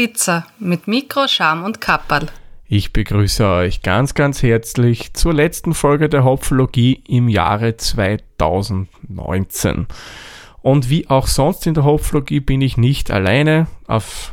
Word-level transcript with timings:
Witzer 0.00 0.46
mit 0.58 0.88
Mikro, 0.88 1.28
Scham 1.28 1.62
und 1.62 1.80
Kapperl. 1.82 2.28
Ich 2.66 2.94
begrüße 2.94 3.46
euch 3.46 3.82
ganz, 3.82 4.14
ganz 4.14 4.42
herzlich 4.42 5.12
zur 5.12 5.34
letzten 5.34 5.74
Folge 5.74 6.08
der 6.08 6.24
Hopfologie 6.24 7.02
im 7.06 7.28
Jahre 7.28 7.76
2019. 7.76 9.86
Und 10.62 10.88
wie 10.88 11.10
auch 11.10 11.26
sonst 11.26 11.66
in 11.66 11.74
der 11.74 11.84
Hopfologie 11.84 12.40
bin 12.40 12.62
ich 12.62 12.78
nicht 12.78 13.10
alleine. 13.10 13.66
Auf 13.86 14.32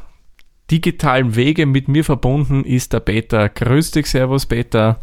digitalen 0.72 1.36
Wege 1.36 1.66
mit 1.66 1.90
mir 1.90 2.06
verbunden 2.06 2.64
ist 2.64 2.94
der 2.94 3.02
Peter. 3.02 3.50
Grüß 3.50 3.92
dich, 3.92 4.06
Servus 4.06 4.46
Peter. 4.46 5.02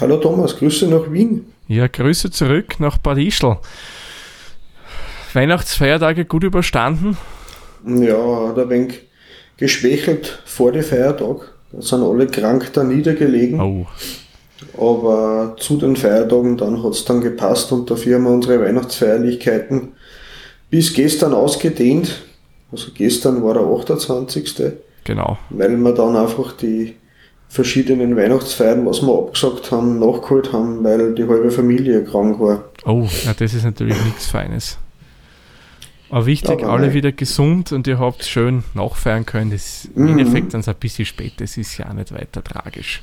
Hallo 0.00 0.16
Thomas, 0.16 0.58
Grüße 0.58 0.88
nach 0.88 1.12
Wien. 1.12 1.46
Ja, 1.68 1.86
Grüße 1.86 2.32
zurück 2.32 2.80
nach 2.80 2.98
Bad 2.98 3.18
Ischl. 3.18 3.58
Weihnachtsfeiertage 5.34 6.24
gut 6.24 6.42
überstanden? 6.42 7.16
Ja, 7.86 8.48
hat 8.48 8.58
ein 8.58 8.70
wenig 8.70 9.05
geschwächelt 9.56 10.42
vor 10.44 10.72
dem 10.72 10.82
Feiertag. 10.82 11.52
Da 11.72 11.82
sind 11.82 12.02
alle 12.02 12.26
krank 12.26 12.72
da 12.72 12.84
niedergelegen. 12.84 13.60
Oh. 13.60 13.86
Aber 14.78 15.56
zu 15.58 15.76
den 15.76 15.96
Feiertagen 15.96 16.56
dann 16.56 16.82
hat 16.82 16.92
es 16.92 17.04
dann 17.04 17.20
gepasst 17.20 17.72
und 17.72 17.90
dafür 17.90 18.16
haben 18.16 18.24
wir 18.24 18.30
unsere 18.30 18.60
Weihnachtsfeierlichkeiten 18.60 19.92
bis 20.70 20.94
gestern 20.94 21.34
ausgedehnt. 21.34 22.22
Also 22.72 22.90
gestern 22.94 23.42
war 23.42 23.54
der 23.54 23.62
28. 23.62 24.74
Genau. 25.04 25.38
Weil 25.50 25.76
wir 25.76 25.92
dann 25.92 26.16
einfach 26.16 26.52
die 26.52 26.96
verschiedenen 27.48 28.16
Weihnachtsfeiern, 28.16 28.84
was 28.86 29.02
wir 29.02 29.12
abgesagt 29.12 29.70
haben, 29.70 30.00
nachgeholt 30.00 30.52
haben, 30.52 30.82
weil 30.82 31.14
die 31.14 31.26
halbe 31.26 31.50
Familie 31.50 32.02
krank 32.04 32.40
war. 32.40 32.64
Oh, 32.84 33.06
ja, 33.24 33.34
das 33.34 33.54
ist 33.54 33.64
natürlich 33.64 33.96
nichts 34.04 34.26
Feines. 34.26 34.78
Aber 36.10 36.26
wichtig, 36.26 36.62
Aber 36.62 36.72
alle 36.72 36.94
wieder 36.94 37.12
gesund 37.12 37.72
und 37.72 37.86
ihr 37.86 37.98
habt 37.98 38.24
schön 38.24 38.64
nachfeiern 38.74 39.26
können. 39.26 39.50
Das 39.50 39.88
Im 39.96 40.02
mhm. 40.02 40.18
Endeffekt 40.18 40.54
dann 40.54 40.62
so 40.62 40.70
ein 40.70 40.76
bisschen 40.78 41.04
spät, 41.04 41.34
das 41.38 41.56
ist 41.56 41.76
ja 41.78 41.88
auch 41.88 41.94
nicht 41.94 42.12
weiter 42.12 42.42
tragisch. 42.44 43.02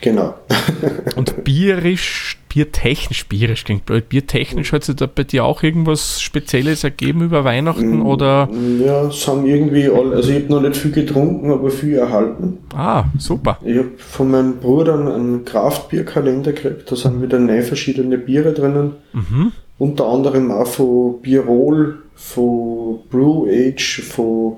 Genau. 0.00 0.34
und 1.16 1.44
bierisch, 1.44 2.38
biertechnisch, 2.48 3.26
bierisch 3.26 3.64
klingt 3.64 3.86
blöd, 3.86 4.08
biertechnisch 4.08 4.72
hat 4.72 4.84
sich 4.84 4.96
da 4.96 5.06
bei 5.06 5.24
dir 5.24 5.44
auch 5.44 5.62
irgendwas 5.62 6.20
Spezielles 6.20 6.84
ergeben 6.84 7.22
über 7.22 7.44
Weihnachten 7.44 8.00
mm, 8.00 8.06
oder? 8.06 8.48
Ja, 8.84 9.06
es 9.06 9.26
haben 9.26 9.46
irgendwie 9.46 9.88
alle, 9.88 10.16
also 10.16 10.30
ich 10.30 10.42
habe 10.42 10.52
noch 10.52 10.60
nicht 10.60 10.76
viel 10.76 10.92
getrunken, 10.92 11.50
aber 11.50 11.70
viel 11.70 11.94
erhalten. 11.96 12.58
Ah, 12.74 13.04
super. 13.18 13.58
Ich 13.64 13.78
habe 13.78 13.92
von 13.96 14.30
meinem 14.30 14.58
Bruder 14.58 14.94
einen 14.94 15.44
Kraftbierkalender 15.46 16.52
gekriegt, 16.52 16.90
da 16.92 16.96
sind 16.96 17.22
wieder 17.22 17.38
neun 17.38 17.62
verschiedene 17.62 18.18
Biere 18.18 18.52
drinnen. 18.52 18.96
Mhm. 19.14 19.52
Unter 19.78 20.06
anderem 20.06 20.50
auch 20.50 20.66
von 20.66 21.20
Birol, 21.20 21.98
von 22.14 23.00
Brew 23.10 23.46
Age, 23.48 24.02
von, 24.02 24.56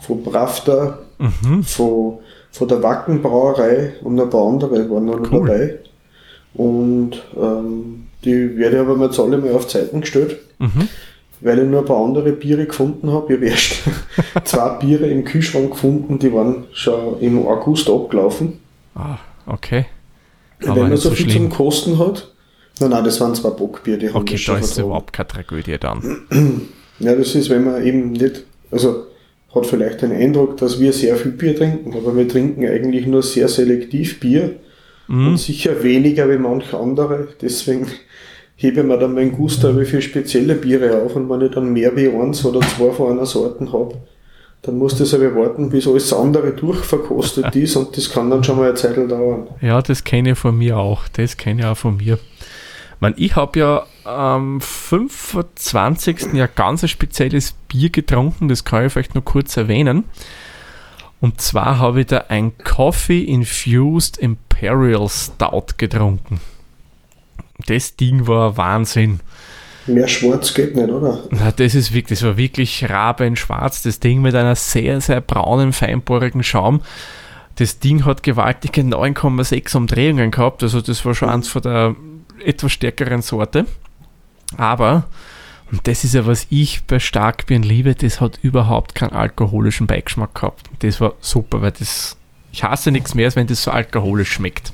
von 0.00 0.22
Pravda, 0.22 0.98
mhm. 1.18 1.62
von, 1.62 2.18
von 2.50 2.68
der 2.68 2.82
Wacken 2.82 3.20
Brauerei 3.20 3.94
und 4.02 4.18
ein 4.18 4.30
paar 4.30 4.46
andere 4.46 4.90
waren 4.90 5.04
noch 5.04 5.20
cool. 5.30 5.46
dabei. 5.46 5.78
Und 6.54 7.22
ähm, 7.36 8.06
die 8.24 8.56
werde 8.56 8.76
ich 8.76 8.82
aber 8.82 9.04
jetzt 9.04 9.18
alle 9.18 9.38
mal 9.38 9.52
auf 9.52 9.68
Zeiten 9.68 10.00
gestellt, 10.00 10.38
mhm. 10.58 10.88
weil 11.40 11.58
ich 11.58 11.68
nur 11.68 11.80
ein 11.80 11.86
paar 11.86 12.02
andere 12.02 12.32
Biere 12.32 12.66
gefunden 12.66 13.12
habe. 13.12 13.34
Ich 13.34 13.38
habe 13.38 13.46
erst 13.46 13.82
zwei 14.44 14.68
Biere 14.78 15.06
im 15.08 15.24
Kühlschrank 15.24 15.72
gefunden, 15.72 16.18
die 16.18 16.32
waren 16.32 16.64
schon 16.72 17.20
im 17.20 17.46
August 17.46 17.90
abgelaufen. 17.90 18.60
Ah, 18.94 19.18
okay. 19.46 19.86
Aber 20.62 20.76
wenn 20.76 20.88
man 20.88 20.96
so, 20.96 21.10
so 21.10 21.14
viel 21.14 21.28
schlimm. 21.28 21.50
zum 21.50 21.56
Kosten 21.56 21.98
hat. 21.98 22.33
Nein, 22.80 22.90
nein, 22.90 23.04
das 23.04 23.20
waren 23.20 23.34
zwei 23.34 23.50
Bockbier, 23.50 23.96
die 23.96 24.08
haben 24.08 24.16
Okay, 24.16 24.38
da 24.44 24.58
ist 24.58 24.78
überhaupt 24.78 25.12
keine 25.12 25.28
Tragödie 25.28 25.78
dann. 25.78 26.22
Ja, 26.98 27.14
das 27.14 27.34
ist, 27.34 27.50
wenn 27.50 27.64
man 27.64 27.84
eben 27.84 28.12
nicht, 28.12 28.44
also 28.70 29.06
hat 29.54 29.66
vielleicht 29.66 30.02
den 30.02 30.12
Eindruck, 30.12 30.56
dass 30.56 30.80
wir 30.80 30.92
sehr 30.92 31.16
viel 31.16 31.32
Bier 31.32 31.56
trinken, 31.56 31.94
aber 31.94 32.16
wir 32.16 32.28
trinken 32.28 32.66
eigentlich 32.66 33.06
nur 33.06 33.22
sehr 33.22 33.48
selektiv 33.48 34.20
Bier 34.20 34.56
mhm. 35.08 35.28
und 35.28 35.36
sicher 35.38 35.82
weniger 35.82 36.28
wie 36.28 36.38
manche 36.38 36.78
andere. 36.78 37.28
Deswegen 37.40 37.86
hebe 38.56 38.80
ich 38.80 38.86
mir 38.86 38.98
dann 38.98 39.14
meinen 39.14 39.32
Gusto 39.32 39.72
für 39.84 40.02
spezielle 40.02 40.54
Biere 40.54 41.02
auf 41.02 41.16
und 41.16 41.28
wenn 41.28 41.42
ich 41.42 41.52
dann 41.52 41.72
mehr 41.72 41.94
wie 41.96 42.08
eins 42.08 42.44
oder 42.44 42.60
zwei 42.60 42.90
von 42.90 43.12
einer 43.12 43.26
Sorten 43.26 43.72
habe, 43.72 43.96
dann 44.62 44.78
muss 44.78 44.96
das 44.96 45.12
aber 45.12 45.34
warten, 45.36 45.68
bis 45.68 45.86
alles 45.86 46.12
andere 46.12 46.52
durchverkostet 46.52 47.54
ist 47.56 47.76
und 47.76 47.96
das 47.96 48.10
kann 48.10 48.30
dann 48.30 48.42
schon 48.42 48.56
mal 48.56 48.68
eine 48.68 48.74
Zeit 48.74 48.96
dauern. 48.96 49.48
Ja, 49.60 49.82
das 49.82 50.04
kenne 50.04 50.32
ich 50.32 50.38
von 50.38 50.56
mir 50.56 50.78
auch. 50.78 51.06
Das 51.08 51.36
kenne 51.36 51.60
ich 51.60 51.66
auch 51.66 51.76
von 51.76 51.98
mir. 51.98 52.18
Man, 53.00 53.14
ich 53.16 53.36
habe 53.36 53.58
ja 53.58 53.86
am 54.04 54.60
25. 54.60 56.32
ja 56.34 56.46
ganz 56.46 56.82
ein 56.82 56.88
spezielles 56.88 57.52
Bier 57.68 57.90
getrunken, 57.90 58.48
das 58.48 58.64
kann 58.64 58.86
ich 58.86 58.92
vielleicht 58.92 59.14
nur 59.14 59.24
kurz 59.24 59.56
erwähnen. 59.56 60.04
Und 61.20 61.40
zwar 61.40 61.78
habe 61.78 62.00
ich 62.00 62.06
da 62.06 62.24
ein 62.28 62.58
Coffee 62.58 63.22
Infused 63.22 64.18
Imperial 64.18 65.08
Stout 65.08 65.74
getrunken. 65.78 66.40
Das 67.66 67.96
Ding 67.96 68.26
war 68.26 68.56
Wahnsinn. 68.56 69.20
Mehr 69.86 70.08
schwarz 70.08 70.54
geht 70.54 70.76
nicht, 70.76 70.90
oder? 70.90 71.24
Na, 71.30 71.52
das 71.52 71.74
ist 71.74 71.92
wirklich, 71.92 72.18
das 72.18 72.26
war 72.26 72.36
wirklich 72.36 72.88
rabenschwarz. 72.88 73.82
Das 73.82 74.00
Ding 74.00 74.22
mit 74.22 74.34
einer 74.34 74.54
sehr, 74.54 75.00
sehr 75.00 75.20
braunen, 75.20 75.72
feinporigen 75.72 76.42
Schaum. 76.42 76.80
Das 77.56 77.78
Ding 77.78 78.04
hat 78.04 78.22
gewaltige 78.22 78.80
9,6 78.80 79.76
Umdrehungen 79.76 80.30
gehabt. 80.30 80.62
Also 80.62 80.80
das 80.80 81.04
war 81.04 81.14
schon 81.14 81.28
eins 81.28 81.48
von 81.48 81.62
der 81.62 81.94
etwas 82.44 82.72
stärkeren 82.72 83.22
Sorte. 83.22 83.66
Aber, 84.56 85.04
und 85.70 85.86
das 85.86 86.04
ist 86.04 86.14
ja, 86.14 86.26
was 86.26 86.46
ich 86.50 86.84
bei 86.84 86.98
Starkbieren 86.98 87.62
liebe, 87.62 87.94
das 87.94 88.20
hat 88.20 88.38
überhaupt 88.42 88.94
keinen 88.94 89.12
alkoholischen 89.12 89.86
Beigeschmack 89.86 90.34
gehabt. 90.34 90.66
Das 90.80 91.00
war 91.00 91.14
super, 91.20 91.62
weil 91.62 91.72
das, 91.72 92.16
ich 92.52 92.62
hasse 92.62 92.90
nichts 92.90 93.14
mehr, 93.14 93.26
als 93.26 93.36
wenn 93.36 93.46
das 93.46 93.62
so 93.62 93.70
alkoholisch 93.70 94.32
schmeckt. 94.32 94.72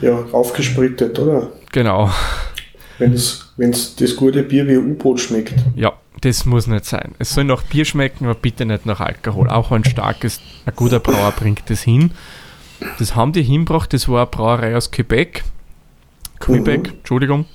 Ja, 0.00 0.24
aufgesprittet, 0.32 1.18
oder? 1.18 1.52
Genau. 1.70 2.10
Wenn 2.98 3.12
es 3.14 3.96
das 3.96 4.16
gute 4.16 4.42
Bier 4.42 4.66
wie 4.68 4.76
U-Boot 4.76 5.20
schmeckt. 5.20 5.54
Ja, 5.74 5.92
das 6.20 6.44
muss 6.44 6.66
nicht 6.66 6.84
sein. 6.84 7.14
Es 7.18 7.30
soll 7.34 7.44
nach 7.44 7.62
Bier 7.62 7.84
schmecken, 7.84 8.26
aber 8.26 8.34
bitte 8.34 8.66
nicht 8.66 8.86
nach 8.86 9.00
Alkohol. 9.00 9.48
Auch 9.48 9.72
ein 9.72 9.84
starkes, 9.84 10.40
ein 10.66 10.74
guter 10.76 11.00
Brauer 11.00 11.32
bringt 11.32 11.70
das 11.70 11.82
hin. 11.82 12.12
Das 12.98 13.14
haben 13.16 13.32
die 13.32 13.42
hinbracht, 13.42 13.92
das 13.92 14.08
war 14.08 14.22
eine 14.22 14.26
Brauerei 14.26 14.76
aus 14.76 14.90
Quebec. 14.90 15.44
Quebec, 16.42 16.88
mhm. 16.88 16.98
Entschuldigung. 16.98 17.46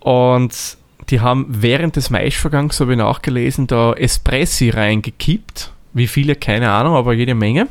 Und 0.00 0.76
die 1.10 1.20
haben 1.20 1.46
während 1.48 1.96
des 1.96 2.10
Maischvergangs, 2.10 2.80
habe 2.80 2.92
ich 2.92 2.98
nachgelesen, 2.98 3.66
da 3.66 3.92
Espressi 3.92 4.70
reingekippt. 4.70 5.72
Wie 5.94 6.06
viele, 6.06 6.36
keine 6.36 6.70
Ahnung, 6.70 6.94
aber 6.94 7.12
jede 7.12 7.34
Menge. 7.34 7.68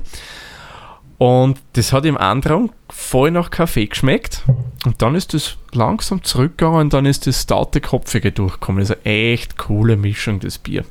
Und 1.18 1.60
das 1.74 1.94
hat 1.94 2.06
im 2.06 2.18
Andrang 2.18 2.72
voll 2.90 3.32
nach 3.32 3.52
Kaffee 3.52 3.88
geschmeckt. 3.88 4.44
Und 4.86 5.02
dann 5.02 5.16
ist 5.16 5.34
das 5.34 5.58
langsam 5.72 6.24
zurückgegangen 6.24 6.82
und 6.82 6.94
dann 6.94 7.06
ist 7.06 7.28
das 7.28 7.44
staute 7.44 7.82
Kopfige 7.82 8.32
durchgekommen. 8.32 8.80
Also 8.80 8.96
echt 9.04 9.58
coole 9.58 9.98
Mischung, 9.98 10.40
das 10.40 10.58
Bier. 10.58 10.84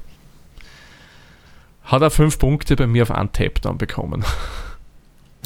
Hat 1.84 2.02
er 2.02 2.10
fünf 2.10 2.38
Punkte 2.38 2.76
bei 2.76 2.86
mir 2.86 3.02
auf 3.02 3.10
Untap 3.10 3.60
dann 3.62 3.78
bekommen. 3.78 4.24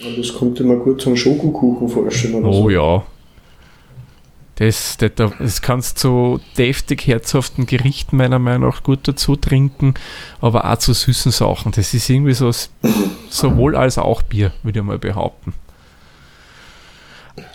Und 0.05 0.19
das 0.19 0.35
kommt 0.35 0.61
immer 0.61 0.77
gut 0.77 1.01
zum 1.01 1.17
Schokokuchen 1.17 1.89
vorstellen. 1.89 2.45
oh 2.45 2.65
so. 2.65 2.71
ja, 2.71 3.05
das, 4.57 4.97
das, 4.99 5.11
das 5.17 5.63
kannst 5.63 6.03
du 6.05 6.39
deftig 6.57 7.07
herzhaften 7.07 7.67
Gerichten 7.67 8.17
meiner 8.17 8.39
Meinung 8.39 8.69
nach 8.69 8.83
gut 8.83 9.01
dazu 9.03 9.37
trinken, 9.37 9.95
aber 10.41 10.71
auch 10.71 10.79
zu 10.79 10.93
süßen 10.93 11.33
Sachen. 11.33 11.73
Das 11.73 11.93
ist 11.93 12.09
irgendwie 12.09 12.35
so 12.35 12.51
sowohl 13.29 13.77
als 13.77 13.99
auch 13.99 14.23
Bier, 14.23 14.53
würde 14.63 14.79
ich 14.79 14.85
mal 14.85 14.99
behaupten. 14.99 15.55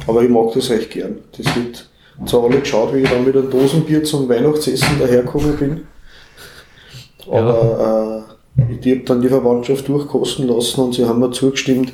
Aber 0.07 0.23
ich 0.23 0.29
mag 0.29 0.53
das 0.55 0.69
recht 0.71 0.91
gern. 0.91 1.19
Das 1.37 1.47
wird 1.55 1.89
Haben 2.19 2.45
alle 2.45 2.61
geschaut, 2.61 2.95
wie 2.95 3.01
ich 3.01 3.11
dann 3.11 3.25
mit 3.25 3.37
einem 3.37 3.51
Dosenbier 3.51 4.03
zum 4.05 4.29
Weihnachtsessen 4.29 4.99
dahergekommen 4.99 5.57
bin. 5.57 5.81
Aber 7.31 8.25
ja. 8.59 8.65
äh, 8.65 8.77
ich 8.81 8.95
habe 8.95 9.05
dann 9.05 9.21
die 9.21 9.29
Verwandtschaft 9.29 9.89
durchkosten 9.89 10.49
lassen 10.49 10.81
und 10.81 10.95
sie 10.95 11.05
haben 11.05 11.21
mir 11.21 11.31
zugestimmt, 11.31 11.93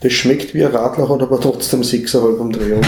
das 0.00 0.12
schmeckt 0.12 0.54
wie 0.54 0.64
ein 0.64 0.70
Radler, 0.70 1.08
hat 1.08 1.22
aber 1.22 1.40
trotzdem 1.40 1.80
6,5 1.80 2.36
Umdrehungen. 2.36 2.86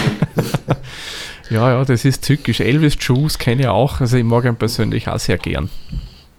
ja, 1.49 1.71
ja, 1.71 1.83
das 1.83 2.05
ist 2.05 2.23
tückisch. 2.23 2.61
Elvis 2.61 2.95
Juice 2.99 3.37
kenne 3.37 3.63
ich 3.63 3.67
auch, 3.67 3.99
also 3.99 4.15
ich 4.15 4.23
mag 4.23 4.45
ihn 4.45 4.55
persönlich 4.55 5.09
auch 5.09 5.19
sehr 5.19 5.37
gern. 5.37 5.69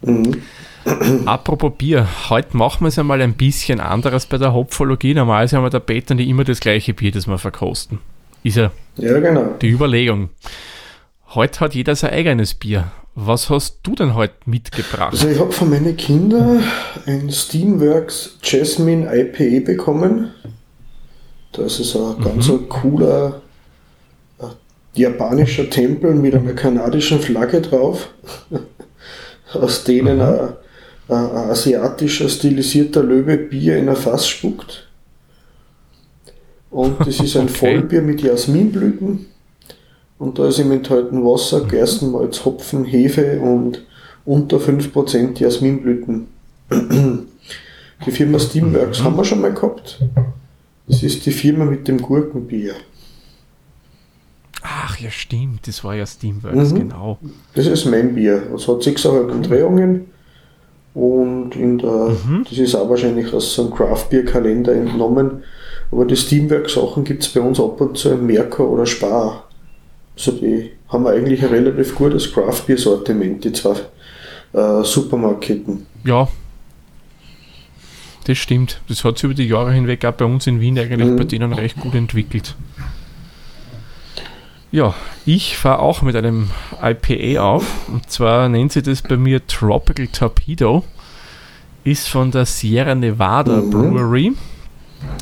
Mhm. 0.01 0.43
Apropos 1.27 1.73
Bier, 1.77 2.09
heute 2.29 2.57
machen 2.57 2.81
wir 2.81 2.89
es 2.89 2.99
einmal 2.99 3.21
ein 3.21 3.35
bisschen 3.35 3.79
anderes 3.79 4.27
bei 4.27 4.39
der 4.39 4.53
Hopfologie. 4.53 5.15
Normalerweise 5.15 5.57
haben 5.57 5.65
wir 5.65 5.71
der 5.71 5.81
Peter 5.81 6.15
nicht 6.15 6.29
immer 6.29 6.45
das 6.45 6.59
gleiche 6.59 6.93
Bier, 6.93 7.13
das 7.13 7.29
wir 7.29 7.39
verkosten. 7.39 7.99
Ist 8.43 8.57
ja, 8.57 8.73
ja 8.97 9.19
genau. 9.21 9.55
die 9.61 9.71
Überlegung. 9.71 10.31
Heute 11.35 11.61
hat 11.61 11.75
jeder 11.75 11.97
sein 11.97 12.11
eigenes 12.11 12.55
Bier. 12.55 12.93
Was 13.15 13.51
hast 13.51 13.81
du 13.83 13.95
denn 13.95 14.15
heute 14.15 14.35
mitgebracht? 14.47 15.13
Also 15.13 15.29
ich 15.29 15.39
habe 15.39 15.53
von 15.53 15.69
meinen 15.69 15.97
Kindern 15.97 16.63
ein 17.07 17.31
Steamworks 17.31 18.39
Jasmine 18.43 19.07
IPA 19.15 19.67
bekommen. 19.67 20.33
Das 21.53 21.79
ist 21.79 21.95
ein 21.95 22.19
mhm. 22.19 22.25
ganz 22.25 22.49
ein 22.49 22.69
cooler 22.71 23.43
ein 24.39 24.51
japanischer 24.95 25.69
Tempel 25.69 26.15
mit 26.15 26.35
einer 26.35 26.55
kanadischen 26.55 27.21
Flagge 27.21 27.61
drauf, 27.61 28.09
aus 29.53 29.85
denen 29.85 30.17
mhm. 30.17 30.23
ein, 30.23 30.49
ein, 31.09 31.31
ein, 31.31 31.51
asiatischer 31.51 32.31
stilisierter 32.31 33.03
Löwe 33.03 33.37
Bier 33.37 33.77
in 33.77 33.91
ein 33.91 33.97
Fass 33.97 34.27
spuckt. 34.27 34.89
Und 36.73 37.01
das 37.01 37.21
ist 37.21 37.37
ein 37.37 37.45
okay. 37.49 37.77
Vollbier 37.77 38.03
mit 38.03 38.23
Jasminblüten 38.23 39.27
und 40.19 40.39
da 40.39 40.49
ist 40.49 40.59
im 40.61 40.71
enthalten 40.71 41.25
Wasser, 41.25 41.65
Gerstenmalz, 41.65 42.45
Hopfen, 42.45 42.85
Hefe 42.85 43.41
und 43.41 43.85
unter 44.25 44.59
5% 44.59 45.39
Jasminblüten. 45.39 46.29
Die 48.07 48.11
Firma 48.11 48.39
Steamworks 48.39 49.01
mhm. 49.01 49.05
haben 49.05 49.17
wir 49.17 49.25
schon 49.25 49.41
mal 49.41 49.53
gehabt. 49.53 50.01
Das 50.87 51.03
ist 51.03 51.27
die 51.27 51.33
Firma 51.33 51.65
mit 51.65 51.89
dem 51.89 52.01
Gurkenbier. 52.01 52.75
Ach 54.63 54.97
ja, 54.99 55.11
stimmt, 55.11 55.67
das 55.67 55.83
war 55.83 55.97
ja 55.97 56.07
Steamworks, 56.07 56.71
mhm. 56.71 56.79
genau. 56.79 57.19
Das 57.55 57.67
ist 57.67 57.85
mein 57.87 58.15
Bier. 58.15 58.45
Es 58.55 58.69
hat 58.69 58.83
6,5 58.83 59.29
Umdrehungen 59.29 60.07
und 60.95 61.57
in 61.57 61.79
der, 61.79 62.17
mhm. 62.25 62.45
das 62.49 62.59
ist 62.59 62.77
auch 62.77 62.89
wahrscheinlich 62.89 63.33
aus 63.35 63.55
so 63.55 63.63
einem 63.63 63.75
Craft-Bier-Kalender 63.75 64.73
entnommen. 64.73 65.43
Aber 65.93 66.07
die 66.07 66.17
Steamworks-Sachen 66.17 67.05
gibt 67.05 67.23
es 67.23 67.29
bei 67.29 67.41
uns 67.41 67.61
ab 67.61 67.81
und 67.81 67.99
zu 67.99 68.11
im 68.11 68.27
Merkur 68.27 68.69
oder 68.69 68.87
Spar. 68.87 69.49
Also 70.17 70.33
die 70.33 70.71
haben 70.89 71.07
eigentlich 71.07 71.43
ein 71.43 71.51
relativ 71.51 71.95
gutes 71.95 72.33
Craft-Bier-Sortiment, 72.33 73.45
die 73.45 73.53
zwei 73.53 73.77
äh, 74.55 74.83
Supermarketten. 74.83 75.87
Ja, 76.05 76.29
das 78.25 78.39
stimmt. 78.39 78.81
Das 78.89 79.05
hat 79.05 79.19
sich 79.19 79.25
über 79.25 79.35
die 79.35 79.49
Jahre 79.49 79.73
hinweg 79.73 80.05
auch 80.05 80.13
bei 80.13 80.25
uns 80.25 80.47
in 80.47 80.61
Wien 80.61 80.79
eigentlich 80.79 81.11
mhm. 81.11 81.17
bei 81.17 81.25
denen 81.25 81.53
recht 81.53 81.77
gut 81.77 81.95
entwickelt. 81.95 82.55
Ja, 84.71 84.95
ich 85.27 85.59
fahre 85.59 85.81
auch 85.81 86.03
mit 86.03 86.17
einem 86.17 86.49
IPA 86.83 87.43
auf. 87.43 87.89
Und 87.89 88.11
zwar 88.11 88.49
nennt 88.49 88.73
sie 88.73 88.83
das 88.83 89.03
bei 89.03 89.17
mir 89.17 89.47
Tropical 89.47 90.07
Torpedo. 90.07 90.85
Ist 91.85 92.09
von 92.09 92.31
der 92.31 92.47
Sierra 92.47 92.95
Nevada 92.95 93.57
mhm. 93.57 93.71
Brewery. 93.71 94.33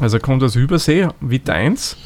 Also 0.01 0.19
kommt 0.19 0.43
aus 0.43 0.57
Übersee, 0.57 1.09
wie 1.21 1.39
deins 1.39 1.97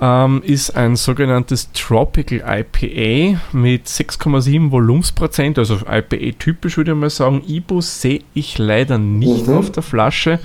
ähm, 0.00 0.42
ist 0.44 0.76
ein 0.76 0.96
sogenanntes 0.96 1.72
Tropical 1.72 2.42
IPA 2.46 3.40
mit 3.52 3.86
6,7 3.86 4.70
Volumensprozent, 4.70 5.58
also 5.58 5.76
IPA 5.76 6.36
typisch 6.38 6.76
würde 6.76 6.92
ich 6.92 6.98
mal 6.98 7.10
sagen. 7.10 7.42
Ibus 7.46 8.00
sehe 8.00 8.20
ich 8.34 8.58
leider 8.58 8.98
nicht 8.98 9.46
mhm. 9.46 9.54
auf 9.54 9.72
der 9.72 9.82
Flasche. 9.82 10.38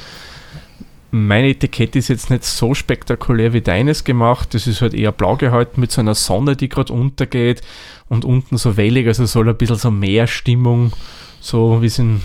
Meine 1.13 1.49
Etikette 1.49 1.99
ist 1.99 2.07
jetzt 2.07 2.29
nicht 2.29 2.45
so 2.45 2.73
spektakulär 2.73 3.51
wie 3.51 3.59
deines 3.59 4.05
gemacht. 4.05 4.53
Das 4.53 4.65
ist 4.65 4.81
halt 4.81 4.93
eher 4.93 5.11
blau 5.11 5.35
gehalten 5.35 5.81
mit 5.81 5.91
so 5.91 5.99
einer 5.99 6.15
Sonne, 6.15 6.55
die 6.55 6.69
gerade 6.69 6.93
untergeht 6.93 7.61
und 8.07 8.23
unten 8.23 8.57
so 8.57 8.77
wellig, 8.77 9.07
also 9.07 9.25
soll 9.25 9.49
ein 9.49 9.57
bisschen 9.57 9.75
so 9.75 9.91
mehr 9.91 10.27
Stimmung, 10.27 10.93
so 11.41 11.81
wie 11.81 11.87
es 11.87 11.99
in 11.99 12.21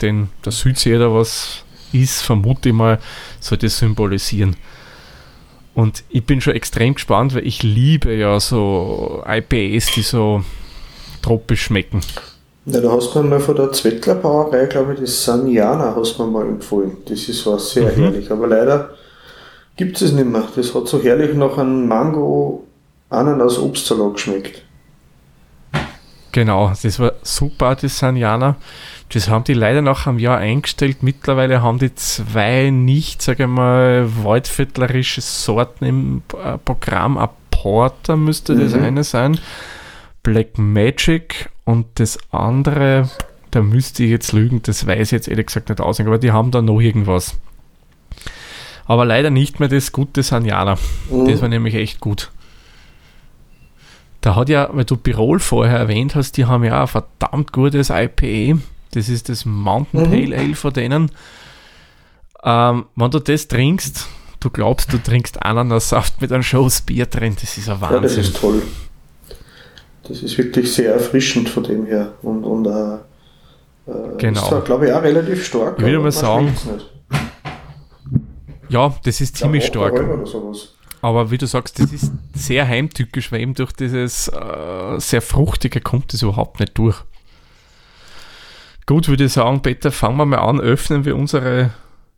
den, 0.00 0.30
der 0.46 0.52
Südsee 0.52 0.96
oder 0.96 1.14
was 1.14 1.64
ist, 1.94 2.22
vermute 2.22 2.70
ich 2.70 2.74
mal, 2.74 2.98
soll 3.40 3.58
das 3.58 3.78
symbolisieren. 3.78 4.56
Und 5.74 6.04
ich 6.10 6.24
bin 6.24 6.40
schon 6.40 6.54
extrem 6.54 6.94
gespannt, 6.94 7.34
weil 7.34 7.46
ich 7.46 7.62
liebe 7.62 8.14
ja 8.14 8.38
so 8.40 9.22
IPAs, 9.26 9.92
die 9.94 10.02
so 10.02 10.44
tropisch 11.22 11.62
schmecken. 11.62 12.00
Ja, 12.66 12.80
da 12.80 12.92
hast 12.92 13.14
du 13.14 13.22
mir 13.22 13.28
mal 13.28 13.40
von 13.40 13.56
der 13.56 13.72
Zwettler 13.72 14.14
Brauerei, 14.16 14.66
glaube 14.66 14.94
ich, 14.94 15.00
das 15.00 15.24
Sanjana 15.24 15.94
hast 15.96 16.18
du 16.18 16.24
mir 16.24 16.30
mal 16.30 16.46
empfohlen. 16.46 16.98
Das 17.06 17.28
ist 17.28 17.44
was 17.46 17.70
sehr 17.70 17.90
mhm. 17.92 18.02
herrlich. 18.02 18.30
Aber 18.30 18.46
leider 18.46 18.90
gibt 19.76 20.00
es 20.00 20.12
nicht 20.12 20.26
mehr. 20.26 20.44
Das 20.54 20.74
hat 20.74 20.86
so 20.86 21.02
herrlich 21.02 21.34
nach 21.34 21.58
einem 21.58 21.88
Mango 21.88 22.64
Ananas 23.08 23.58
Obstsalat 23.58 24.14
geschmeckt. 24.14 24.62
Genau, 26.30 26.72
das 26.82 26.98
war 26.98 27.12
super, 27.22 27.74
das 27.74 27.98
Sanjana. 27.98 28.56
Das 29.12 29.28
haben 29.28 29.44
die 29.44 29.52
leider 29.52 29.82
nach 29.82 30.06
einem 30.06 30.18
Jahr 30.18 30.38
eingestellt. 30.38 31.02
Mittlerweile 31.02 31.60
haben 31.60 31.78
die 31.78 31.94
zwei 31.94 32.70
nicht, 32.70 33.20
sage 33.20 33.42
ich 33.42 33.48
mal, 33.48 34.08
waldviertlerische 34.24 35.20
Sorten 35.20 35.84
im 35.84 36.22
äh, 36.42 36.56
Programm. 36.56 37.18
Ein 37.18 37.28
Porter 37.50 38.16
müsste 38.16 38.56
das 38.56 38.74
mhm. 38.74 38.84
eine 38.84 39.04
sein. 39.04 39.38
Black 40.22 40.56
Magic 40.56 41.50
und 41.64 41.86
das 41.94 42.18
andere, 42.30 43.10
da 43.50 43.60
müsste 43.60 44.04
ich 44.04 44.10
jetzt 44.10 44.32
lügen, 44.32 44.62
das 44.62 44.86
weiß 44.86 45.08
ich 45.08 45.12
jetzt 45.12 45.28
ehrlich 45.28 45.46
gesagt 45.46 45.68
nicht 45.68 45.80
aus, 45.80 46.00
aber 46.00 46.18
die 46.18 46.32
haben 46.32 46.50
da 46.50 46.62
noch 46.62 46.80
irgendwas. 46.80 47.38
Aber 48.86 49.04
leider 49.04 49.30
nicht 49.30 49.60
mehr 49.60 49.68
das 49.68 49.92
gute 49.92 50.22
Sanjana. 50.22 50.76
Mhm. 51.10 51.28
Das 51.28 51.42
war 51.42 51.48
nämlich 51.48 51.74
echt 51.74 52.00
gut. 52.00 52.30
Da 54.22 54.36
hat 54.36 54.48
ja, 54.48 54.70
weil 54.72 54.84
du 54.84 54.96
Birol 54.96 55.38
vorher 55.40 55.78
erwähnt 55.78 56.14
hast, 56.14 56.36
die 56.36 56.46
haben 56.46 56.64
ja 56.64 56.80
ein 56.80 56.86
verdammt 56.86 57.52
gutes 57.52 57.90
IPA. 57.90 58.60
Das 58.92 59.08
ist 59.08 59.28
das 59.28 59.44
Mountain 59.44 60.02
mhm. 60.02 60.10
Pale 60.10 60.38
Ale 60.38 60.54
von 60.54 60.72
denen. 60.72 61.10
Ähm, 62.44 62.86
wenn 62.94 63.10
du 63.10 63.18
das 63.18 63.48
trinkst, 63.48 64.06
du 64.40 64.50
glaubst, 64.50 64.92
du 64.92 64.98
trinkst 64.98 65.42
Ananassaft 65.42 66.20
mit 66.20 66.32
einem 66.32 66.42
Schoß 66.42 66.82
Bier 66.82 67.06
drin. 67.06 67.36
Das 67.40 67.56
ist 67.56 67.68
ein 67.68 67.80
Wahnsinn. 67.80 67.96
Ja, 67.96 68.02
das 68.02 68.16
ist 68.16 68.36
toll. 68.36 68.62
Das 70.08 70.22
ist 70.22 70.36
wirklich 70.36 70.72
sehr 70.72 70.94
erfrischend 70.94 71.48
von 71.48 71.64
dem 71.64 71.86
her. 71.86 72.12
Und, 72.22 72.44
und 72.44 72.66
äh, 72.66 73.90
äh 73.90 74.16
genau. 74.18 74.58
ist 74.58 74.64
glaube 74.64 74.86
ich, 74.86 74.92
auch 74.92 75.02
relativ 75.02 75.44
stark. 75.44 75.78
Ich 75.78 75.84
würde 75.84 76.00
mal 76.00 76.12
sagen, 76.12 76.54
ja, 78.68 78.94
das 79.04 79.20
ist 79.20 79.36
ziemlich 79.36 79.64
stark. 79.64 80.04
Aber 81.00 81.30
wie 81.30 81.38
du 81.38 81.46
sagst, 81.46 81.78
das 81.78 81.92
ist 81.92 82.12
sehr 82.34 82.66
heimtückisch, 82.66 83.32
weil 83.32 83.40
eben 83.40 83.54
durch 83.54 83.72
dieses 83.72 84.28
äh, 84.28 84.98
sehr 84.98 85.22
fruchtige 85.22 85.80
kommt 85.80 86.12
das 86.12 86.22
überhaupt 86.22 86.60
nicht 86.60 86.76
durch. 86.78 87.02
Gut, 88.86 89.08
würde 89.08 89.24
ich 89.24 89.32
sagen, 89.32 89.62
Peter, 89.62 89.92
fangen 89.92 90.16
wir 90.16 90.26
mal 90.26 90.38
an, 90.38 90.60
öffnen 90.60 91.04
wir 91.04 91.16
unsere 91.16 91.70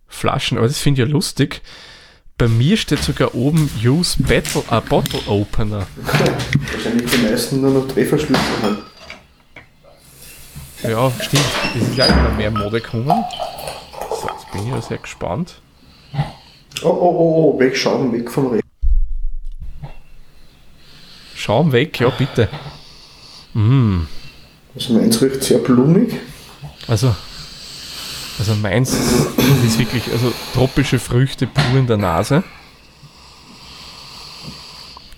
Flaschen. 0.08 0.58
Aber 0.58 0.66
das 0.66 0.78
finde 0.78 1.02
ich 1.02 1.08
ja 1.08 1.12
lustig. 1.12 1.62
Bei 2.38 2.48
mir 2.48 2.76
steht 2.76 3.00
sogar 3.00 3.34
oben 3.34 3.70
Use 3.84 4.20
Battle, 4.20 4.62
äh, 4.70 4.80
Bottle 4.80 5.20
Opener. 5.26 5.86
Wahrscheinlich 5.96 7.10
die 7.10 7.18
meisten 7.18 7.60
nur 7.60 7.70
noch 7.70 7.86
Drehverschlüsse 7.88 8.40
haben. 8.62 8.78
Ja, 10.82 11.10
stimmt. 11.20 11.44
Das 11.74 11.88
ist 11.88 11.96
ja 11.96 12.06
immer 12.06 12.30
mehr 12.30 12.50
Mode 12.50 12.80
gekommen. 12.80 13.06
So, 13.06 14.28
jetzt 14.28 14.52
bin 14.52 14.62
ich 14.62 14.68
ja 14.68 14.82
sehr 14.82 14.98
gespannt. 14.98 15.60
Oh, 16.82 16.88
oh, 16.88 16.90
oh, 16.90 17.54
oh, 17.54 17.58
weg, 17.58 17.76
Schaum 17.76 18.12
weg 18.12 18.30
vom 18.30 18.48
Regen. 18.48 18.68
Schaum 21.36 21.72
weg, 21.72 22.00
ja, 22.00 22.10
bitte. 22.10 22.48
Mm. 23.54 24.00
Also 24.74 24.94
meins 24.94 25.22
riecht 25.22 25.44
sehr 25.44 25.58
blumig. 25.58 26.14
Also, 26.86 27.14
also 28.38 28.54
meins 28.56 28.92
ist 29.64 29.78
wirklich 29.78 30.10
also 30.12 30.32
tropische 30.52 30.98
Früchte 30.98 31.46
pur 31.46 31.78
in 31.78 31.86
der 31.86 31.96
Nase. 31.96 32.44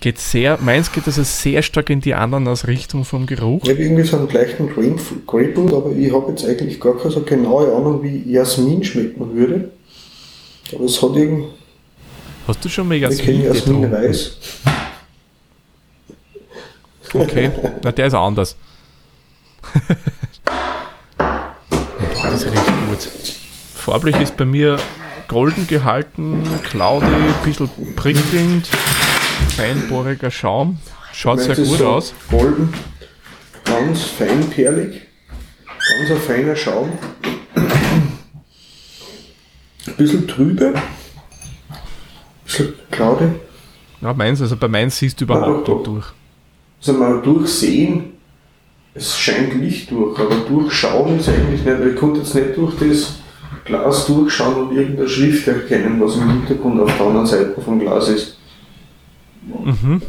Geht 0.01 0.19
sehr, 0.19 0.59
meins 0.61 0.93
geht 0.93 1.07
also 1.07 1.25
sehr 1.25 1.63
stark 1.63 1.91
in 1.91 2.01
die 2.01 2.15
Ananas-Richtung 2.15 3.05
vom 3.05 3.27
Geruch. 3.27 3.63
Ich 3.65 3.71
habe 3.71 3.83
irgendwie 3.83 4.05
so 4.05 4.17
einen 4.19 4.31
leichten 4.31 4.69
Grapefruit, 4.69 5.73
aber 5.73 5.91
ich 5.91 6.13
habe 6.13 6.31
jetzt 6.31 6.45
eigentlich 6.45 6.79
gar 6.79 6.97
keine 6.97 7.11
so 7.11 7.23
genaue 7.23 7.75
Ahnung, 7.75 8.03
wie 8.03 8.31
Jasmin 8.31 8.85
schmecken 8.85 9.35
würde. 9.35 9.73
Aber 10.73 10.85
es 10.85 11.03
hat 11.03 11.17
irgendwie. 11.17 11.49
Hast 12.47 12.65
du 12.65 12.69
schon 12.69 12.87
mal 12.87 12.97
Jasmin? 12.97 13.19
Ich 13.19 13.25
kenne 13.25 13.45
Jasmin 13.47 13.91
Weiß. 13.91 14.37
Okay, 17.13 17.51
na 17.83 17.91
der 17.91 18.07
ist 18.07 18.15
anders. 18.15 18.57
Das 22.37 22.43
ist 22.43 22.53
recht 22.53 22.67
gut. 22.67 23.09
Farblich 23.87 24.21
ist 24.21 24.37
bei 24.37 24.45
mir 24.45 24.79
golden 25.29 25.69
gehalten, 25.69 26.43
cloudy, 26.65 27.07
ein 27.07 27.35
bisschen 27.45 27.71
prickelnd, 27.95 28.67
feinbohriger 29.57 30.33
Schaum. 30.33 30.79
Schaut 31.13 31.39
sehr 31.39 31.55
gut 31.55 31.79
so 31.79 31.87
aus. 31.87 32.13
Golden, 32.29 32.75
ganz 33.65 34.03
feinperlig, 34.03 35.03
ganz 35.69 36.11
ein 36.11 36.17
feiner 36.17 36.57
Schaum. 36.57 36.99
Ein 39.87 39.97
bisschen 39.97 40.27
trübe, 40.27 40.75
ein 40.75 40.83
bisschen 42.45 42.75
cloudy. 42.91 43.27
Ja, 44.01 44.13
meins, 44.15 44.43
also 44.43 44.57
bei 44.57 44.67
meins 44.67 44.99
siehst 44.99 45.21
du 45.21 45.27
überhaupt 45.27 45.69
nicht 45.69 45.87
durch. 45.87 46.07
Also 46.81 46.93
mal 46.93 47.23
durchsehen 47.23 48.15
es 48.95 49.17
scheint 49.17 49.55
Licht 49.55 49.93
durch, 49.93 50.19
aber 50.19 50.35
durchschauen 50.49 51.21
ist 51.21 51.29
eigentlich 51.29 51.63
nicht, 51.63 51.81
ich 51.87 51.97
konnte 51.97 52.19
jetzt 52.19 52.35
nicht 52.35 52.57
durch 52.57 52.75
das 52.81 53.21
Glas 53.67 54.07
durchschauen 54.07 54.69
und 54.69 54.77
irgendeine 54.77 55.09
Schrift 55.09 55.47
erkennen, 55.49 56.01
was 56.01 56.17
im 56.17 56.31
Hintergrund 56.31 56.81
auf 56.81 56.97
der 56.97 57.07
anderen 57.07 57.27
Seite 57.27 57.61
vom 57.61 57.79
Glas 57.79 58.09
ist. 58.09 58.39
Mhm. 59.43 60.01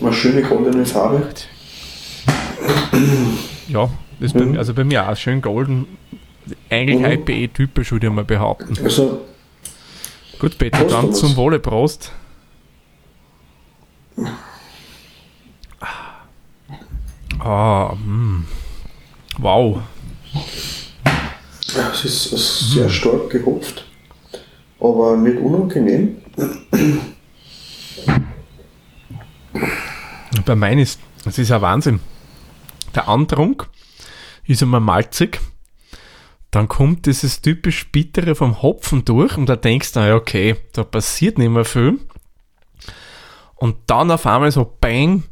Eine 0.00 0.12
schöne 0.12 0.42
goldene 0.42 0.84
Farbe. 0.84 1.26
Ja, 3.68 3.90
das 4.20 4.34
mhm. 4.34 4.38
bei 4.38 4.44
mir, 4.46 4.58
also 4.58 4.74
bei 4.74 4.84
mir 4.84 5.08
auch 5.08 5.16
schön 5.16 5.40
golden. 5.40 5.86
Eigentlich 6.70 7.00
mhm. 7.00 7.28
IPA 7.28 7.52
typisch, 7.52 7.92
würde 7.92 8.06
ich 8.06 8.12
mal 8.12 8.24
behaupten. 8.24 8.74
Also, 8.82 9.20
Gut, 10.38 10.56
Peter, 10.56 10.84
dann 10.84 11.12
zum 11.12 11.34
Wohle 11.36 11.58
Prost. 11.58 12.12
Ah, 17.40 17.94
mm. 17.94 18.44
Wow. 19.38 19.82
Es 21.78 22.04
ist, 22.04 22.72
sehr 22.72 22.88
stark 22.88 23.30
gehopft, 23.30 23.84
aber 24.80 25.16
nicht 25.16 25.38
unangenehm. 25.38 26.16
Bei 30.44 30.56
meinen 30.56 30.80
ist, 30.80 31.00
das 31.24 31.38
ist 31.38 31.50
ja 31.50 31.62
Wahnsinn. 31.62 32.00
Der 32.94 33.08
Antrunk 33.08 33.68
ist 34.46 34.62
immer 34.62 34.80
malzig, 34.80 35.40
dann 36.50 36.68
kommt 36.68 37.06
dieses 37.06 37.42
typisch 37.42 37.90
Bittere 37.92 38.34
vom 38.34 38.62
Hopfen 38.62 39.04
durch 39.04 39.36
und 39.36 39.48
da 39.48 39.56
denkst 39.56 39.92
du, 39.92 40.14
okay, 40.14 40.56
da 40.72 40.82
passiert 40.82 41.38
nicht 41.38 41.50
mehr 41.50 41.64
viel. 41.64 41.98
Und 43.56 43.76
dann 43.86 44.10
auf 44.10 44.24
einmal 44.26 44.50
so 44.50 44.64
bang, 44.80 45.24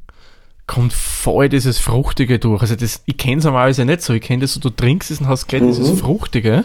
kommt 0.66 0.92
voll 0.92 1.48
dieses 1.48 1.78
Fruchtige 1.78 2.38
durch. 2.38 2.62
Also 2.62 2.76
das, 2.76 3.02
ich 3.06 3.16
kenne 3.16 3.38
es 3.38 3.44
normalerweise 3.44 3.84
nicht 3.84 4.02
so. 4.02 4.12
Ich 4.12 4.22
kenne 4.22 4.42
das 4.42 4.54
so, 4.54 4.60
du 4.60 4.70
trinkst 4.70 5.10
es 5.10 5.20
und 5.20 5.28
hast 5.28 5.46
gleich 5.46 5.62
mhm. 5.62 5.68
dieses 5.68 6.00
Fruchtige. 6.00 6.64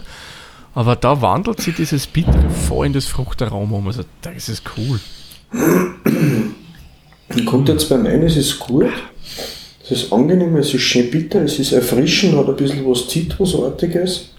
Aber 0.73 0.95
da 0.95 1.21
wandelt 1.21 1.61
sich 1.61 1.75
dieses 1.75 2.07
Bittere 2.07 2.49
voll 2.49 2.87
in 2.87 2.93
das 2.93 3.05
Fruchtaroma 3.05 3.77
um. 3.77 3.87
Also 3.87 4.03
das 4.21 4.49
ist 4.49 4.63
cool. 4.77 4.99
Kommt 7.45 7.69
jetzt 7.69 7.89
bei 7.89 7.97
meinen, 7.97 8.23
es 8.23 8.37
ist 8.37 8.59
gut. 8.59 8.91
Es 9.83 9.91
ist 9.91 10.13
angenehm, 10.13 10.55
es 10.55 10.73
ist 10.73 10.81
schön 10.81 11.11
bitter, 11.11 11.41
es 11.43 11.59
ist 11.59 11.73
erfrischend, 11.73 12.37
hat 12.37 12.47
ein 12.47 12.55
bisschen 12.55 12.85
was 12.89 13.07
Zitrusartiges. 13.07 14.29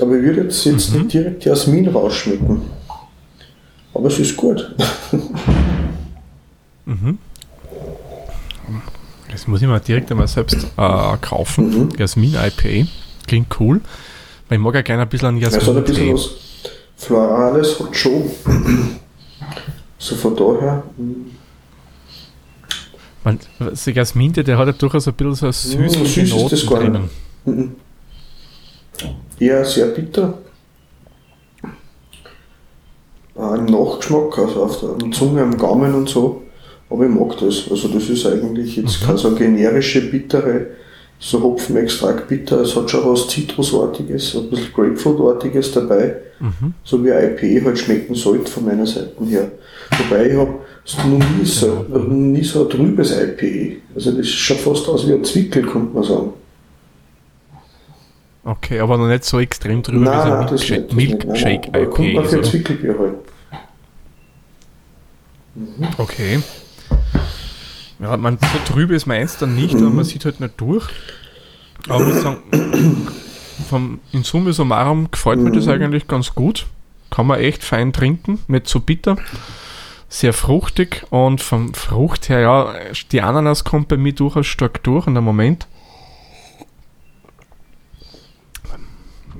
Aber 0.00 0.16
ich 0.16 0.22
würde 0.22 0.42
jetzt, 0.42 0.64
jetzt 0.64 0.92
mhm. 0.92 1.00
nicht 1.00 1.14
direkt 1.14 1.44
Jasmin 1.44 1.88
rausschmecken. 1.88 2.62
Aber 3.94 4.08
es 4.08 4.18
ist 4.18 4.36
gut. 4.36 4.74
mhm. 6.84 7.18
Das 9.30 9.46
muss 9.46 9.60
ich 9.60 9.68
mal 9.68 9.80
direkt 9.80 10.10
einmal 10.10 10.28
selbst 10.28 10.66
äh, 10.76 11.16
kaufen. 11.20 11.88
Mhm. 11.88 11.88
Jasmin 11.98 12.34
IPA. 12.34 12.88
Klingt 13.26 13.60
cool. 13.60 13.80
Weil 14.48 14.58
ich 14.58 14.64
mag 14.64 14.74
ja 14.74 14.82
gerne 14.82 15.02
ein 15.02 15.08
bisschen 15.08 15.28
an 15.28 15.36
Jasmin. 15.38 15.60
Es 15.60 15.68
hat 15.68 15.76
ein 15.76 15.84
bisschen 15.84 16.14
was 16.14 16.30
Florales, 16.96 17.78
hat 17.80 17.96
schon. 17.96 18.30
so 19.98 20.16
von 20.16 20.36
daher. 20.36 20.82
Man, 23.24 23.40
also 23.58 23.90
Jasmin, 23.90 24.32
der 24.32 24.56
hat 24.56 24.66
ja 24.66 24.72
durchaus 24.72 25.08
ein 25.08 25.14
bisschen 25.14 25.34
so 25.34 25.46
eine 25.46 25.52
süßliche 25.90 26.22
ja, 26.22 26.36
Noten 26.36 26.54
ist 26.54 26.70
drinnen. 26.70 27.10
Mhm. 27.44 27.74
Eher 29.38 29.64
sehr 29.64 29.86
bitter. 29.88 30.38
Ein 33.34 33.66
Nachgeschmack, 33.66 34.38
also 34.38 34.64
auf 34.64 34.80
der 34.80 35.10
Zunge, 35.10 35.42
am 35.42 35.58
Gaumen 35.58 35.94
und 35.94 36.08
so. 36.08 36.45
Aber 36.88 37.04
ich 37.04 37.10
mag 37.10 37.36
das. 37.38 37.68
Also 37.70 37.88
das 37.88 38.08
ist 38.08 38.26
eigentlich 38.26 38.76
jetzt 38.76 39.02
mhm. 39.02 39.06
keine 39.06 39.18
so 39.18 39.34
generische, 39.34 40.02
bittere, 40.02 40.66
so 41.18 41.42
Hopfenextrakt 41.42 42.28
bitter. 42.28 42.60
Es 42.60 42.76
hat 42.76 42.90
schon 42.90 43.04
was 43.10 43.28
Zitrusartiges, 43.28 44.36
ein 44.36 44.50
bisschen 44.50 44.72
Grapefruitartiges 44.72 45.72
dabei. 45.72 46.16
Mhm. 46.38 46.74
So 46.84 47.04
wie 47.04 47.12
ein 47.12 47.36
IP 47.36 47.64
halt 47.64 47.78
schmecken 47.78 48.14
sollte 48.14 48.50
von 48.50 48.66
meiner 48.66 48.86
Seite 48.86 49.12
her. 49.24 49.50
Wobei 49.98 50.30
ich 50.30 50.36
habe 50.36 50.54
noch 51.08 51.38
nie 51.38 51.44
so, 51.44 51.86
genau. 51.90 51.98
nie 51.98 52.44
so 52.44 52.64
ein 52.64 52.70
trübes 52.70 53.16
IP. 53.16 53.82
Also 53.94 54.12
das 54.12 54.28
schaut 54.28 54.58
fast 54.58 54.88
aus 54.88 55.08
wie 55.08 55.14
ein 55.14 55.24
Zwickel, 55.24 55.62
könnte 55.62 55.94
man 55.94 56.04
sagen. 56.04 56.32
Okay, 58.44 58.78
aber 58.78 58.96
noch 58.96 59.08
nicht 59.08 59.24
so 59.24 59.40
extrem 59.40 59.82
drüber 59.82 60.04
nein, 60.04 60.48
wie 60.52 60.58
so 60.58 60.74
ein 60.74 60.86
Milkshake, 60.94 61.68
IPA. 61.68 61.86
Kommt 61.86 62.14
man 62.14 62.24
für 62.26 62.44
so. 62.44 62.50
Zwickelbier 62.50 62.96
halt. 62.96 63.14
Mhm. 65.56 65.88
Okay. 65.98 66.38
Ja, 67.98 68.16
man, 68.16 68.38
so 68.38 68.72
trübe 68.72 68.94
ist 68.94 69.06
meins 69.06 69.38
dann 69.38 69.54
nicht, 69.54 69.74
aber 69.74 69.90
man 69.90 70.04
sieht 70.04 70.24
halt 70.24 70.40
nicht 70.40 70.60
durch. 70.60 70.88
Aber 71.88 72.06
ich 72.06 72.14
muss 72.14 72.22
sagen, 72.22 73.08
vom, 73.68 74.00
in 74.12 74.22
Summe 74.22 74.52
summarum 74.52 75.10
gefällt 75.10 75.38
mir 75.38 75.52
das 75.52 75.68
eigentlich 75.68 76.06
ganz 76.06 76.34
gut. 76.34 76.66
Kann 77.10 77.26
man 77.26 77.40
echt 77.40 77.64
fein 77.64 77.92
trinken, 77.92 78.40
nicht 78.48 78.68
so 78.68 78.80
bitter. 78.80 79.16
Sehr 80.08 80.32
fruchtig 80.32 81.04
und 81.10 81.40
vom 81.40 81.74
Frucht 81.74 82.28
her, 82.28 82.40
ja, 82.40 82.74
die 83.10 83.22
Ananas 83.22 83.64
kommt 83.64 83.88
bei 83.88 83.96
mir 83.96 84.12
durchaus 84.12 84.46
stark 84.46 84.82
durch 84.84 85.06
in 85.06 85.14
der 85.14 85.22
Moment. 85.22 85.66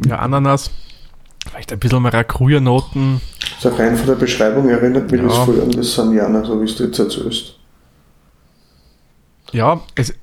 Ja, 0.07 0.17
Ananas, 0.17 0.71
vielleicht 1.49 1.73
ein 1.73 1.79
bisschen 1.79 2.03
Maracuja-Noten. 2.03 3.21
So 3.61 3.69
rein 3.71 3.97
von 3.97 4.07
der 4.07 4.15
Beschreibung 4.15 4.69
erinnert 4.69 5.11
mich 5.11 5.21
ja. 5.21 5.29
das 5.29 5.39
voll 5.39 5.61
an 5.61 5.71
das 5.71 5.95
Samiana, 5.95 6.45
so 6.45 6.61
wie 6.61 6.65
es 6.65 6.77
du 6.77 6.85
jetzt 6.85 6.99
erzählst. 6.99 7.56
Ja, 9.53 9.81
es, 9.95 10.15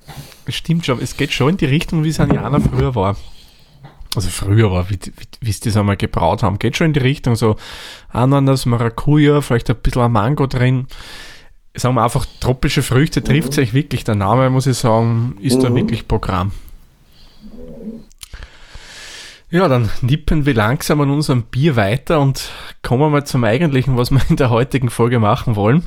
es, 0.46 0.56
stimmt 0.56 0.86
schon. 0.86 1.00
Es 1.00 1.18
geht 1.18 1.32
schon 1.32 1.50
in 1.50 1.58
die 1.58 1.66
Richtung, 1.66 2.04
wie 2.04 2.12
Sanjana 2.12 2.60
früher 2.60 2.96
war. 2.96 3.16
Also 4.16 4.30
früher 4.30 4.72
war, 4.72 4.90
wie, 4.90 5.00
wie, 5.00 5.28
wie 5.42 5.52
sie 5.52 5.62
das 5.62 5.78
einmal 5.78 5.98
gebraut 5.98 6.44
haben. 6.44 6.60
Geht 6.60 6.78
schon 6.78 6.88
in 6.88 6.94
die 6.94 7.00
Richtung 7.00 7.36
so 7.36 7.56
Ananas, 8.10 8.66
Maracuja, 8.66 9.42
vielleicht 9.42 9.70
ein 9.70 9.78
bisschen 9.78 10.12
Mango 10.12 10.46
drin. 10.46 10.88
Sagen 11.76 11.96
wir 11.96 12.04
einfach, 12.04 12.28
tropische 12.40 12.84
Früchte 12.84 13.22
mhm. 13.22 13.26
trifft 13.26 13.54
sich 13.54 13.74
wirklich. 13.74 14.04
Der 14.04 14.16
Name, 14.16 14.50
muss 14.50 14.68
ich 14.68 14.78
sagen, 14.78 15.38
ist 15.42 15.58
mhm. 15.58 15.64
da 15.64 15.76
wirklich 15.76 16.08
Programm. 16.08 16.52
Ja, 19.50 19.68
dann 19.68 19.92
nippen 20.02 20.48
wir 20.48 20.56
langsam 20.56 21.02
an 21.02 21.12
unserem 21.12 21.44
Bier 21.44 21.76
weiter 21.76 22.20
und 22.20 22.50
kommen 22.82 23.12
mal 23.12 23.24
zum 23.24 23.44
Eigentlichen, 23.44 23.98
was 23.98 24.10
wir 24.10 24.20
in 24.30 24.36
der 24.36 24.50
heutigen 24.50 24.90
Folge 24.90 25.20
machen 25.20 25.56
wollen. 25.56 25.86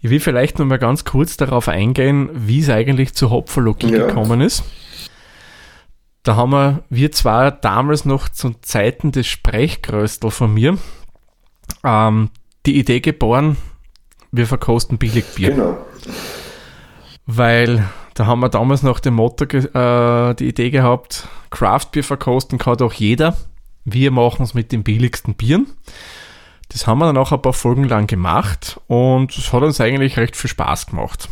Ich 0.00 0.10
will 0.10 0.20
vielleicht 0.20 0.58
noch 0.58 0.66
mal 0.66 0.78
ganz 0.78 1.04
kurz 1.04 1.36
darauf 1.36 1.68
eingehen, 1.68 2.30
wie 2.32 2.60
es 2.60 2.70
eigentlich 2.70 3.14
zur 3.14 3.30
Hopfologie 3.30 3.92
ja. 3.92 4.06
gekommen 4.06 4.40
ist. 4.40 4.64
Da 6.22 6.36
haben 6.36 6.50
wir, 6.50 6.82
wir 6.90 7.10
zwar 7.12 7.50
damals 7.50 8.04
noch 8.04 8.28
zu 8.28 8.54
Zeiten 8.60 9.12
des 9.12 9.26
Sprechgröstel 9.26 10.30
von 10.30 10.52
mir, 10.52 10.78
ähm, 11.84 12.30
die 12.66 12.78
Idee 12.78 13.00
geboren, 13.00 13.56
wir 14.30 14.46
verkosten 14.46 14.98
Billigbier. 14.98 15.52
Genau. 15.52 15.78
Weil 17.26 17.88
da 18.14 18.26
haben 18.26 18.40
wir 18.40 18.48
damals 18.48 18.82
noch 18.82 19.00
dem 19.00 19.14
Motto 19.14 19.44
äh, 19.44 20.34
die 20.34 20.48
Idee 20.48 20.70
gehabt, 20.70 21.28
Craftbier 21.50 22.04
verkosten 22.04 22.58
kann 22.58 22.76
doch 22.76 22.92
jeder. 22.92 23.36
Wir 23.84 24.10
machen 24.10 24.42
es 24.42 24.54
mit 24.54 24.72
den 24.72 24.82
billigsten 24.82 25.34
Bieren. 25.34 25.66
Das 26.70 26.86
haben 26.86 26.98
wir 26.98 27.06
dann 27.06 27.16
auch 27.16 27.32
ein 27.32 27.42
paar 27.42 27.52
Folgen 27.54 27.84
lang 27.84 28.06
gemacht 28.06 28.80
und 28.88 29.36
es 29.36 29.52
hat 29.52 29.62
uns 29.62 29.80
eigentlich 29.80 30.16
recht 30.18 30.36
viel 30.36 30.50
Spaß 30.50 30.86
gemacht. 30.86 31.28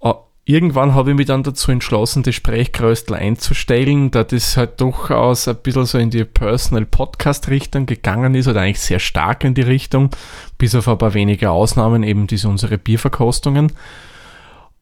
Äh, 0.00 0.14
irgendwann 0.44 0.94
habe 0.94 1.10
ich 1.10 1.16
mich 1.16 1.26
dann 1.26 1.42
dazu 1.42 1.72
entschlossen, 1.72 2.22
das 2.22 2.36
Sprechkröstel 2.36 3.14
einzustellen, 3.14 4.12
da 4.12 4.22
das 4.22 4.56
halt 4.56 4.80
durchaus 4.80 5.48
ein 5.48 5.56
bisschen 5.56 5.84
so 5.84 5.98
in 5.98 6.10
die 6.10 6.24
Personal 6.24 6.86
Podcast 6.86 7.48
Richtung 7.48 7.86
gegangen 7.86 8.36
ist 8.36 8.46
oder 8.46 8.60
eigentlich 8.60 8.80
sehr 8.80 9.00
stark 9.00 9.42
in 9.42 9.54
die 9.54 9.62
Richtung, 9.62 10.10
bis 10.58 10.76
auf 10.76 10.86
ein 10.86 10.98
paar 10.98 11.14
wenige 11.14 11.50
Ausnahmen, 11.50 12.04
eben 12.04 12.28
diese 12.28 12.48
unsere 12.48 12.78
Bierverkostungen. 12.78 13.72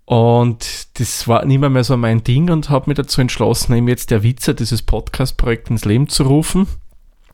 Und 0.05 1.01
das 1.01 1.27
war 1.27 1.45
nicht 1.45 1.59
mehr, 1.59 1.69
mehr 1.69 1.83
so 1.83 1.97
mein 1.97 2.23
Ding 2.23 2.51
und 2.51 2.71
habe 2.71 2.89
mich 2.89 2.97
dazu 2.97 3.21
entschlossen, 3.21 3.75
eben 3.75 3.89
jetzt 3.89 4.13
der 4.13 4.23
Witzer 4.23 4.55
dieses 4.55 4.83
Podcast-Projekt 4.83 5.69
ins 5.69 5.85
Leben 5.85 6.09
zu 6.09 6.23
rufen. 6.23 6.69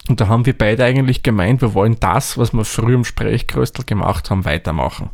Und 0.09 0.21
da 0.21 0.29
haben 0.29 0.47
wir 0.47 0.57
beide 0.57 0.85
eigentlich 0.85 1.23
gemeint, 1.23 1.63
wir 1.63 1.75
wollen 1.75 1.97
das, 2.01 2.37
was 2.37 2.53
wir 2.53 2.65
früher 2.65 2.95
im 2.95 3.05
Sprechkröstel 3.05 3.85
gemacht 3.85 4.31
haben, 4.31 4.45
weitermachen. 4.45 5.11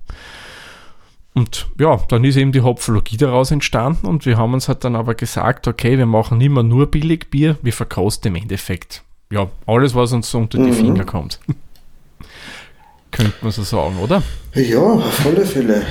Und 1.34 1.68
ja, 1.78 1.98
dann 2.08 2.24
ist 2.24 2.36
eben 2.36 2.52
die 2.52 2.62
Hopfologie 2.62 3.16
daraus 3.16 3.50
entstanden 3.50 4.06
und 4.06 4.26
wir 4.26 4.38
haben 4.38 4.54
uns 4.54 4.66
halt 4.66 4.84
dann 4.84 4.96
aber 4.96 5.14
gesagt, 5.14 5.68
okay, 5.68 5.98
wir 5.98 6.06
machen 6.06 6.38
nicht 6.38 6.50
mehr 6.50 6.62
nur 6.62 6.90
Billigbier, 6.90 7.58
wir 7.62 7.72
verkosten 7.72 8.34
im 8.34 8.42
Endeffekt. 8.42 9.04
Ja, 9.30 9.48
alles, 9.66 9.94
was 9.94 10.12
uns 10.12 10.30
so 10.30 10.38
unter 10.38 10.58
die 10.58 10.70
mhm. 10.70 10.74
Finger 10.74 11.04
kommt. 11.04 11.38
Könnte 13.10 13.34
man 13.42 13.52
so 13.52 13.62
sagen, 13.62 13.98
oder? 13.98 14.22
Ja, 14.54 14.80
auf 14.80 15.26
alle 15.26 15.44
Fälle. 15.44 15.86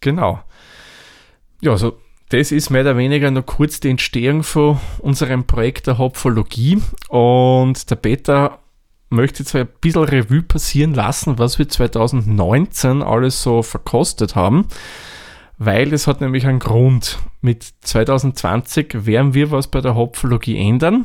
genau. 0.00 0.40
Ja, 1.60 1.76
so 1.76 1.96
das 2.34 2.50
ist 2.50 2.68
mehr 2.68 2.80
oder 2.80 2.96
weniger 2.96 3.30
nur 3.30 3.44
kurz 3.44 3.78
die 3.78 3.90
Entstehung 3.90 4.42
von 4.42 4.80
unserem 4.98 5.44
Projekt 5.44 5.86
der 5.86 5.98
Hopfologie. 5.98 6.82
Und 7.08 7.88
der 7.88 7.94
Peter 7.94 8.58
möchte 9.08 9.44
zwar 9.44 9.60
ein 9.60 9.68
bisschen 9.80 10.02
Revue 10.02 10.42
passieren 10.42 10.94
lassen, 10.94 11.38
was 11.38 11.60
wir 11.60 11.68
2019 11.68 13.04
alles 13.04 13.40
so 13.40 13.62
verkostet 13.62 14.34
haben, 14.34 14.66
weil 15.58 15.92
es 15.92 16.08
hat 16.08 16.20
nämlich 16.20 16.44
einen 16.44 16.58
Grund. 16.58 17.20
Mit 17.40 17.72
2020 17.82 19.06
werden 19.06 19.34
wir 19.34 19.52
was 19.52 19.68
bei 19.68 19.80
der 19.80 19.94
Hopfologie 19.94 20.58
ändern. 20.58 21.04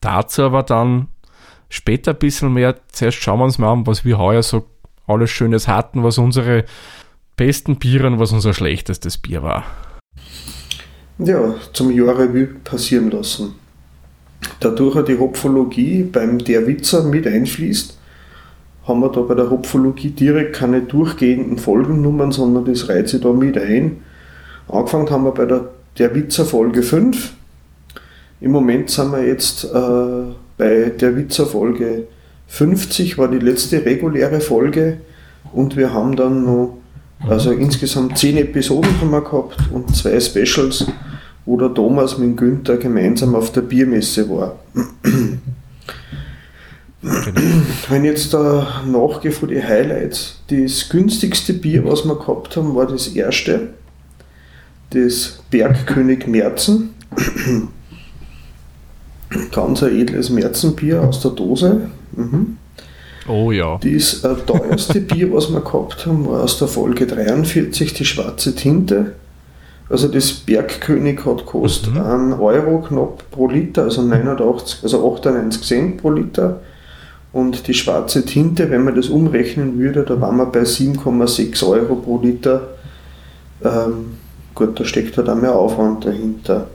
Dazu 0.00 0.44
aber 0.44 0.62
dann 0.62 1.08
später 1.68 2.12
ein 2.12 2.18
bisschen 2.18 2.54
mehr. 2.54 2.76
Zuerst 2.90 3.18
schauen 3.18 3.40
wir 3.40 3.44
uns 3.44 3.58
mal 3.58 3.70
an, 3.70 3.86
was 3.86 4.06
wir 4.06 4.16
heuer 4.16 4.42
so 4.42 4.66
alles 5.06 5.30
Schönes 5.30 5.68
hatten, 5.68 6.02
was 6.02 6.16
unsere 6.16 6.64
besten 7.36 7.76
Bieren, 7.76 8.18
was 8.18 8.32
unser 8.32 8.54
schlechtestes 8.54 9.18
Bier 9.18 9.42
war. 9.42 9.66
Ja, 11.22 11.54
zum 11.74 11.90
Jahr 11.90 12.18
Revue 12.18 12.48
passieren 12.64 13.10
lassen. 13.10 13.54
Dadurch 14.60 15.04
die 15.04 15.18
Hopfologie 15.18 16.02
beim 16.04 16.38
Der 16.38 16.66
Witzer 16.66 17.04
mit 17.04 17.26
einfließt, 17.26 17.96
haben 18.86 19.00
wir 19.00 19.10
da 19.10 19.20
bei 19.20 19.34
der 19.34 19.50
Hopfologie 19.50 20.10
direkt 20.10 20.56
keine 20.56 20.80
durchgehenden 20.80 21.58
Folgennummern, 21.58 22.32
sondern 22.32 22.64
das 22.64 22.88
reiht 22.88 23.08
sich 23.08 23.20
da 23.20 23.32
mit 23.32 23.58
ein. 23.58 23.98
Angefangen 24.68 25.10
haben 25.10 25.24
wir 25.24 25.32
bei 25.32 25.44
der 25.44 25.68
Der 25.98 26.14
Witzer 26.14 26.46
Folge 26.46 26.82
5. 26.82 27.34
Im 28.40 28.52
Moment 28.52 28.88
sind 28.88 29.12
wir 29.12 29.26
jetzt 29.26 29.64
äh, 29.64 29.68
bei 30.56 30.92
Der 30.98 31.16
Witzer 31.16 31.44
Folge 31.44 32.04
50, 32.46 33.18
war 33.18 33.28
die 33.28 33.38
letzte 33.38 33.84
reguläre 33.84 34.40
Folge 34.40 34.98
und 35.52 35.76
wir 35.76 35.92
haben 35.92 36.16
dann 36.16 36.44
noch, 36.44 36.78
also 37.28 37.52
insgesamt 37.52 38.16
10 38.16 38.38
Episoden 38.38 39.00
haben 39.00 39.10
wir 39.10 39.20
gehabt 39.20 39.58
und 39.70 39.94
zwei 39.94 40.18
Specials, 40.18 40.86
wo 41.50 41.56
der 41.56 41.74
Thomas 41.74 42.16
mit 42.16 42.36
Günther 42.36 42.76
gemeinsam 42.76 43.34
auf 43.34 43.50
der 43.50 43.62
Biermesse 43.62 44.30
war. 44.30 44.60
Wenn 47.88 48.04
jetzt 48.04 48.32
da 48.32 48.84
nachgehe 48.86 49.32
von 49.32 49.48
den 49.48 49.66
Highlights, 49.66 50.40
das 50.48 50.88
günstigste 50.88 51.54
Bier, 51.54 51.84
was 51.84 52.04
wir 52.04 52.14
gehabt 52.14 52.56
haben, 52.56 52.76
war 52.76 52.86
das 52.86 53.08
erste, 53.08 53.70
das 54.90 55.40
Bergkönig 55.50 56.28
Merzen. 56.28 56.90
Ganz 59.50 59.82
ein 59.82 59.96
edles 59.96 60.30
Märzenbier 60.30 61.02
aus 61.02 61.20
der 61.20 61.32
Dose. 61.32 61.90
Mhm. 62.12 62.58
Oh 63.26 63.50
ja. 63.50 63.80
Das 63.82 64.22
äh, 64.22 64.36
teuerste 64.46 65.00
Bier, 65.00 65.32
was 65.32 65.50
wir 65.50 65.62
gehabt 65.62 66.06
haben, 66.06 66.28
war 66.28 66.44
aus 66.44 66.60
der 66.60 66.68
Folge 66.68 67.08
43, 67.08 67.92
die 67.92 68.04
schwarze 68.04 68.54
Tinte. 68.54 69.14
Also 69.90 70.06
das 70.06 70.32
Bergkönig 70.32 71.26
hat 71.26 71.44
kostet 71.44 71.94
mhm. 71.94 72.32
1 72.32 72.40
Euro 72.40 72.78
knapp 72.80 73.28
pro 73.32 73.48
Liter, 73.48 73.82
also 73.82 74.02
89, 74.02 74.84
also 74.84 75.14
98 75.14 75.62
Cent 75.62 75.96
pro 76.00 76.10
Liter. 76.10 76.60
Und 77.32 77.66
die 77.66 77.74
schwarze 77.74 78.24
Tinte, 78.24 78.70
wenn 78.70 78.84
man 78.84 78.94
das 78.94 79.08
umrechnen 79.08 79.78
würde, 79.78 80.04
da 80.04 80.20
waren 80.20 80.36
wir 80.36 80.46
bei 80.46 80.62
7,6 80.62 81.68
Euro 81.68 81.96
pro 81.96 82.20
Liter. 82.20 82.68
Ähm, 83.64 84.16
gut, 84.54 84.78
da 84.78 84.84
steckt 84.84 85.16
halt 85.16 85.28
auch 85.28 85.34
mehr 85.36 85.54
Aufwand 85.54 86.04
dahinter. 86.04 86.68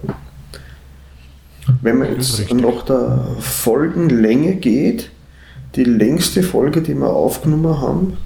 Wenn 1.81 1.97
man 1.97 2.13
jetzt 2.13 2.53
nach 2.53 2.83
der 2.83 3.19
Folgenlänge 3.39 4.55
geht, 4.55 5.09
die 5.75 5.85
längste 5.85 6.43
Folge, 6.43 6.81
die 6.81 6.93
wir 6.93 7.09
aufgenommen 7.09 7.81
haben, 7.81 8.17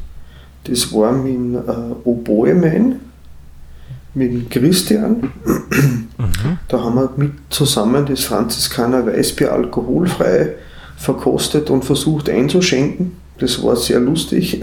das 0.65 0.91
war 0.93 1.11
mit 1.11 1.55
äh, 1.55 1.71
Oboeman, 2.03 2.99
mit 4.19 4.49
Christian. 4.51 5.31
Mhm. 6.17 6.57
Da 6.67 6.83
haben 6.83 6.95
wir 6.95 7.11
mit 7.15 7.31
zusammen 7.49 8.05
das 8.05 8.25
Franziskaner 8.25 9.05
Weißbier 9.05 9.51
alkoholfrei 9.51 10.55
verkostet 10.97 11.69
und 11.69 11.85
versucht 11.85 12.29
einzuschenken. 12.29 13.13
Das 13.39 13.63
war 13.63 13.75
sehr 13.75 13.99
lustig. 13.99 14.61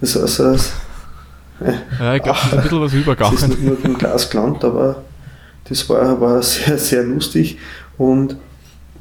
Das 0.00 0.14
äh, 1.58 1.72
ja, 1.98 2.14
ich 2.14 2.22
glaube, 2.22 2.38
das 2.38 2.46
ist 2.46 2.52
ein 2.52 2.62
bisschen 2.62 2.80
was 2.82 2.92
übergegangen. 2.92 3.34
Das 3.34 3.42
ist 3.42 3.48
nicht 3.48 3.64
nur 3.64 3.82
im 3.82 3.96
Glas 3.96 4.28
gelandet, 4.28 4.64
aber 4.64 5.02
das 5.68 5.88
war, 5.88 6.20
war 6.20 6.42
sehr, 6.42 6.76
sehr 6.76 7.02
lustig. 7.02 7.58
Und 7.96 8.36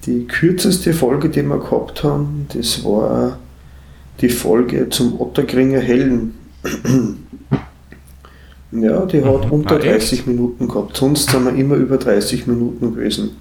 die 0.06 0.26
kürzeste 0.26 0.94
Folge, 0.94 1.30
die 1.30 1.44
wir 1.44 1.60
gehabt 1.60 2.04
haben, 2.04 2.48
das 2.54 2.86
war 2.86 3.38
die 4.22 4.30
Folge 4.30 4.90
zum 4.90 5.20
Ottergringer 5.20 5.82
Helm. 5.82 6.36
Ja, 8.72 9.06
die 9.06 9.24
hat 9.24 9.46
mhm. 9.46 9.52
unter 9.52 9.80
30 9.80 10.22
ah, 10.22 10.30
Minuten 10.30 10.68
gehabt. 10.68 10.98
Sonst 10.98 11.30
sind 11.30 11.46
wir 11.46 11.56
immer 11.56 11.76
über 11.76 11.98
30 11.98 12.48
Minuten 12.48 12.94
gewesen. 12.94 13.32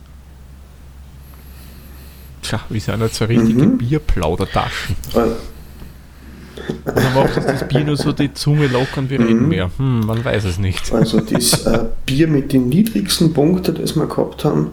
Tja, 2.43 2.61
wir 2.69 2.81
sind 2.81 3.01
jetzt 3.01 3.17
so 3.17 3.25
richtige 3.25 3.63
mhm. 3.63 3.79
Bierplaudertaschen. 3.79 4.97
Äh, 5.15 6.91
Oder 6.91 7.11
macht 7.15 7.37
uns 7.37 7.47
das 7.47 7.67
Bier 7.67 7.85
nur 7.85 7.97
so 7.97 8.13
die 8.13 8.33
Zunge 8.35 8.67
lockern, 8.67 9.09
wir 9.09 9.19
reden 9.19 9.45
mhm. 9.45 9.49
mehr? 9.49 9.71
Hm, 9.77 10.01
man 10.01 10.25
weiß 10.25 10.45
es 10.45 10.59
nicht. 10.59 10.93
Also 10.93 11.21
das 11.21 11.67
äh, 11.67 11.87
Bier 12.05 12.29
mit 12.29 12.53
den 12.53 12.69
niedrigsten 12.69 13.33
Punkten, 13.33 13.75
das 13.75 13.97
wir 13.97 14.07
gehabt 14.07 14.45
haben, 14.45 14.73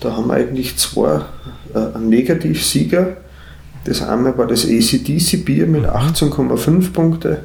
da 0.00 0.16
haben 0.16 0.28
wir 0.28 0.34
eigentlich 0.34 0.76
zwei 0.76 1.22
äh, 1.74 1.98
Negativsieger. 1.98 3.16
Das 3.84 4.02
eine 4.02 4.36
war 4.36 4.46
das 4.46 4.64
ACDC-Bier 4.66 5.66
mit 5.66 5.84
18,5 5.86 6.92
Punkte 6.92 7.44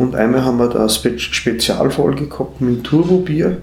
und 0.00 0.14
einmal 0.14 0.42
haben 0.46 0.56
wir 0.56 0.68
da 0.68 0.78
eine 0.78 0.88
Spe 0.88 1.18
Spezialfolge 1.18 2.26
gehabt 2.26 2.62
mit 2.62 2.84
Turbo-Bier. 2.84 3.58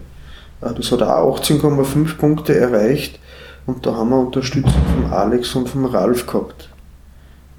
Äh, 0.62 0.74
das 0.76 0.92
hat 0.92 1.02
auch 1.02 1.42
18,5 1.42 2.16
Punkte 2.16 2.56
erreicht 2.56 3.20
und 3.66 3.84
da 3.88 3.96
haben 3.96 4.12
wir 4.12 4.20
Unterstützung 4.20 4.84
von 4.94 5.12
Alex 5.12 5.56
und 5.56 5.68
von 5.68 5.86
Ralf 5.86 6.28
gehabt. 6.28 6.70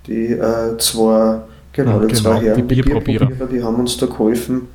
Die 0.07 0.27
äh, 0.27 0.79
zwei, 0.79 1.41
genau, 1.73 1.91
ja, 1.91 2.07
die 2.07 2.07
genau, 2.07 2.21
zwei 2.21 2.41
Herren, 2.41 2.57
die 2.69 2.75
Bierprobierer, 2.75 3.29
die 3.51 3.65
haben 3.65 3.81
uns 3.81 3.97
da 3.97 4.07
geholfen, 4.07 4.69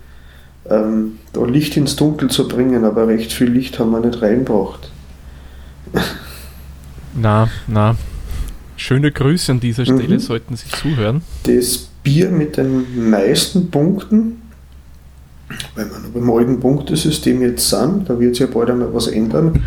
ähm, 0.69 1.19
da 1.31 1.45
Licht 1.45 1.77
ins 1.77 1.95
Dunkel 1.95 2.29
zu 2.29 2.49
bringen, 2.49 2.83
aber 2.83 3.07
recht 3.07 3.31
viel 3.31 3.51
Licht 3.51 3.79
haben 3.79 3.91
wir 3.91 4.01
nicht 4.01 4.21
reingebracht. 4.21 4.91
Na, 7.15 7.47
na. 7.67 7.95
Schöne 8.75 9.13
Grüße 9.13 9.53
an 9.53 9.61
dieser 9.61 9.85
Stelle, 9.85 10.15
mhm. 10.15 10.19
sollten 10.19 10.57
Sie 10.57 10.67
zuhören. 10.67 11.21
Das 11.45 11.87
Bier 12.03 12.29
mit 12.29 12.57
den 12.57 13.09
meisten 13.09 13.71
Punkten, 13.71 14.41
weil 15.75 15.85
wir 15.89 15.99
noch 15.99 16.09
beim 16.09 16.29
alten 16.31 16.59
Punktesystem 16.59 17.41
jetzt 17.41 17.69
sind, 17.69 18.09
da 18.09 18.19
wird 18.19 18.35
sich 18.35 18.47
ja 18.47 18.53
bald 18.53 18.69
einmal 18.69 18.93
was 18.93 19.07
ändern, 19.07 19.63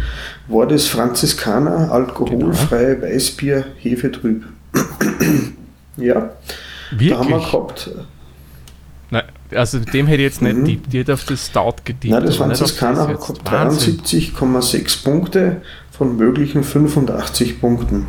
war 0.49 0.66
das 0.66 0.87
Franziskaner 0.87 1.90
alkoholfreie 1.90 2.96
genau. 2.96 3.07
Weißbier 3.07 3.64
Hefetrüb. 3.79 4.44
ja, 5.96 6.31
Wirklich? 6.90 7.11
da 7.11 7.18
haben 7.18 7.31
wir 7.31 7.38
gehabt. 7.38 7.90
Nein, 9.11 9.25
also 9.55 9.79
dem 9.79 10.07
hätte 10.07 10.22
ich 10.22 10.29
jetzt 10.29 10.42
nicht 10.42 10.57
mhm. 10.57 10.64
tippt, 10.64 10.92
die 10.92 10.99
hätte 10.99 11.14
auf 11.14 11.25
das 11.25 11.46
Start 11.46 11.85
getippt. 11.85 12.12
Nein, 12.12 12.25
das 12.25 12.37
Franziskaner 12.37 13.09
hat 13.09 13.18
73,6 13.18 15.05
Punkte 15.05 15.62
von 15.90 16.16
möglichen 16.16 16.64
85 16.64 17.61
Punkten. 17.61 18.09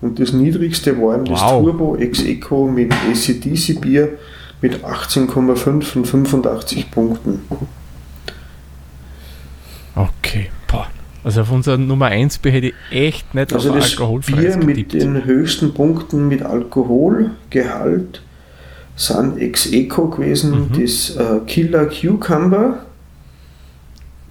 Und 0.00 0.20
das 0.20 0.32
niedrigste 0.32 0.96
war 1.00 1.16
eben 1.16 1.28
wow. 1.28 1.40
das 1.40 1.50
Turbo 1.50 1.96
Ex 1.96 2.22
Eco 2.22 2.66
mit 2.68 2.92
ACDC 2.92 3.80
Bier 3.80 4.18
mit 4.60 4.84
18,5 4.84 5.82
von 5.82 6.04
85 6.04 6.90
Punkten. 6.90 7.40
Okay, 9.94 10.50
boah. 10.66 10.86
Also 11.24 11.40
auf 11.40 11.50
unser 11.50 11.76
Nummer 11.76 12.06
1 12.06 12.38
Bier 12.38 12.52
hätte 12.52 12.66
ich 12.68 12.74
echt 12.90 13.34
nicht 13.34 13.52
also 13.52 13.74
das 13.74 13.96
Bier 13.96 14.56
mit 14.56 14.92
den 14.92 15.24
höchsten 15.24 15.74
Punkten 15.74 16.28
mit 16.28 16.42
Alkoholgehalt 16.42 18.22
sind 18.98 19.38
Ex 19.38 19.66
Eco 19.66 20.08
gewesen, 20.08 20.68
mhm. 20.70 20.80
das 20.80 21.16
äh, 21.16 21.40
Killer 21.46 21.86
Cucumber 21.86 22.84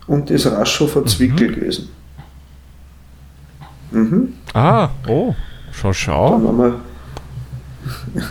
und 0.08 0.30
das 0.30 0.46
Raschhofer 0.46 1.06
Zwickel 1.06 1.50
mhm. 1.50 1.56
gewesen. 1.56 1.90
Mhm. 3.92 4.34
Ah, 4.54 4.90
oh, 5.08 5.34
schau, 5.72 5.94
schau. 5.94 6.74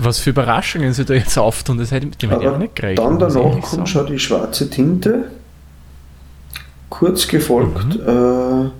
Was 0.00 0.18
für 0.18 0.30
Überraschungen 0.30 0.92
sie 0.92 1.04
da 1.04 1.14
jetzt 1.14 1.38
auftun, 1.38 1.78
das 1.78 1.90
hätte 1.90 2.08
ich 2.08 2.28
mir 2.28 2.58
nicht 2.58 2.76
gerechnet. 2.76 3.06
Dann 3.06 3.18
danach 3.18 3.60
kommt 3.62 3.88
schon 3.88 4.06
die 4.06 4.18
schwarze 4.18 4.68
Tinte, 4.68 5.30
kurz 6.90 7.26
gefolgt 7.28 7.96
mhm. 7.96 8.66
äh, 8.66 8.70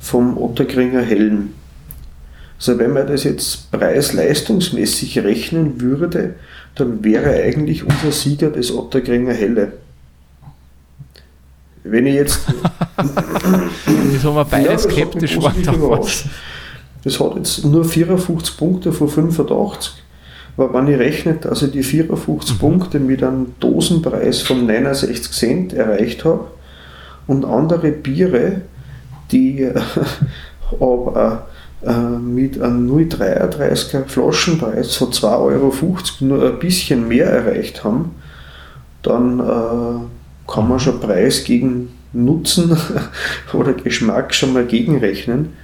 vom 0.00 0.36
Otterkringer 0.36 1.02
Helm. 1.02 1.54
Also 2.58 2.78
wenn 2.78 2.92
man 2.92 3.06
das 3.06 3.24
jetzt 3.24 3.70
preis-leistungsmäßig 3.70 5.20
rechnen 5.20 5.80
würde, 5.80 6.34
dann 6.74 7.02
wäre 7.02 7.30
eigentlich 7.42 7.84
unser 7.84 8.12
Sieger 8.12 8.50
das 8.50 8.70
Otterkringer 8.70 9.32
Helle. 9.32 9.72
Wenn 11.82 12.06
ich 12.06 12.14
jetzt. 12.14 12.40
das 12.96 14.24
haben 14.24 14.34
wir 14.34 14.44
beide 14.44 14.70
ja, 14.70 14.78
skeptisch 14.78 15.38
was. 15.40 16.24
Das 17.04 17.18
hat 17.20 17.36
jetzt 17.36 17.64
nur 17.64 17.84
54 17.84 18.56
Punkte 18.56 18.92
von 18.92 19.08
85. 19.08 19.92
Aber 20.56 20.74
wenn 20.74 20.92
ich 20.92 20.98
rechne, 20.98 21.34
dass 21.34 21.62
ich 21.62 21.70
die 21.70 21.82
54 21.82 22.54
mhm. 22.54 22.58
Punkte 22.58 23.00
mit 23.00 23.22
einem 23.22 23.54
Dosenpreis 23.60 24.42
von 24.42 24.66
69 24.66 25.32
Cent 25.32 25.72
erreicht 25.72 26.24
habe 26.24 26.48
und 27.26 27.44
andere 27.44 27.92
Biere, 27.92 28.62
die 29.32 29.70
aber 30.80 31.46
äh, 31.82 31.92
mit 31.92 32.60
einem 32.60 32.90
0,33er 32.90 34.04
Flaschenpreis 34.06 34.96
von 34.96 35.12
2,50 35.12 35.40
Euro 35.40 35.74
nur 36.20 36.52
ein 36.52 36.58
bisschen 36.58 37.08
mehr 37.08 37.26
erreicht 37.26 37.84
haben, 37.84 38.16
dann 39.02 39.40
äh, 39.40 40.50
kann 40.50 40.68
man 40.68 40.78
schon 40.78 41.00
Preis 41.00 41.44
gegen 41.44 41.92
Nutzen 42.12 42.76
oder 43.54 43.72
Geschmack 43.72 44.34
schon 44.34 44.52
mal 44.52 44.66
gegenrechnen. 44.66 45.54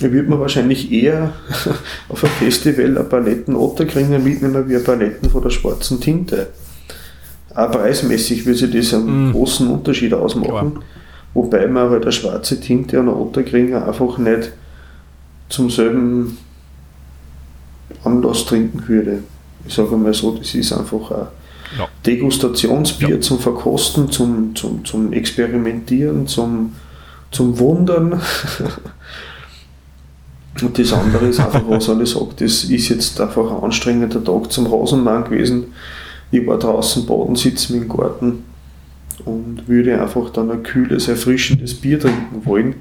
Da 0.00 0.12
würde 0.12 0.28
man 0.28 0.40
wahrscheinlich 0.40 0.92
eher 0.92 1.32
auf 2.08 2.22
ein 2.22 2.30
Festival 2.30 2.98
ein 2.98 3.08
Paletten 3.08 3.56
Otterkringer 3.56 4.18
mitnehmen 4.18 4.68
wie 4.68 4.76
ein 4.76 4.84
Paletten 4.84 5.30
von 5.30 5.42
der 5.42 5.50
schwarzen 5.50 6.00
Tinte. 6.00 6.48
auch 7.54 7.70
preismäßig 7.70 8.44
würde 8.44 8.58
sich 8.58 8.70
das 8.70 8.94
einen 8.94 9.30
mm. 9.30 9.32
großen 9.32 9.68
Unterschied 9.68 10.12
ausmachen. 10.12 10.72
Klar. 10.72 10.84
Wobei 11.32 11.66
man 11.66 11.90
halt 11.90 12.02
eine 12.02 12.12
schwarze 12.12 12.60
Tinte 12.60 13.00
und 13.00 13.08
einen 13.08 13.16
Otterkringer 13.16 13.86
einfach 13.86 14.18
nicht 14.18 14.52
zum 15.48 15.70
selben 15.70 16.38
Anlass 18.04 18.44
trinken 18.44 18.86
würde. 18.88 19.22
Ich 19.66 19.74
sage 19.74 19.96
mal 19.96 20.14
so, 20.14 20.36
das 20.36 20.54
ist 20.54 20.72
einfach 20.72 21.10
ein 21.10 21.26
ja. 21.78 21.88
Degustationsbier 22.04 23.16
ja. 23.16 23.20
zum 23.20 23.38
Verkosten, 23.38 24.10
zum, 24.10 24.54
zum, 24.54 24.84
zum 24.84 25.12
Experimentieren, 25.12 26.26
zum, 26.26 26.74
zum 27.30 27.58
Wundern. 27.58 28.20
Und 30.62 30.78
das 30.78 30.92
andere 30.92 31.26
ist 31.26 31.40
einfach, 31.40 31.62
was 31.68 31.88
alle 31.88 32.06
sagt, 32.06 32.40
das 32.40 32.64
ist 32.64 32.88
jetzt 32.88 33.20
einfach 33.20 33.50
ein 33.50 33.64
anstrengender 33.64 34.22
Tag 34.22 34.50
zum 34.50 34.66
Rasenmann 34.66 35.24
gewesen. 35.24 35.66
Ich 36.30 36.46
war 36.46 36.58
draußen 36.58 37.06
Boden 37.06 37.36
sitzen 37.36 37.82
im 37.82 37.88
Garten 37.88 38.44
und 39.24 39.68
würde 39.68 40.00
einfach 40.00 40.30
dann 40.30 40.50
ein 40.50 40.62
kühles, 40.62 41.08
erfrischendes 41.08 41.74
Bier 41.74 42.00
trinken 42.00 42.44
wollen, 42.44 42.76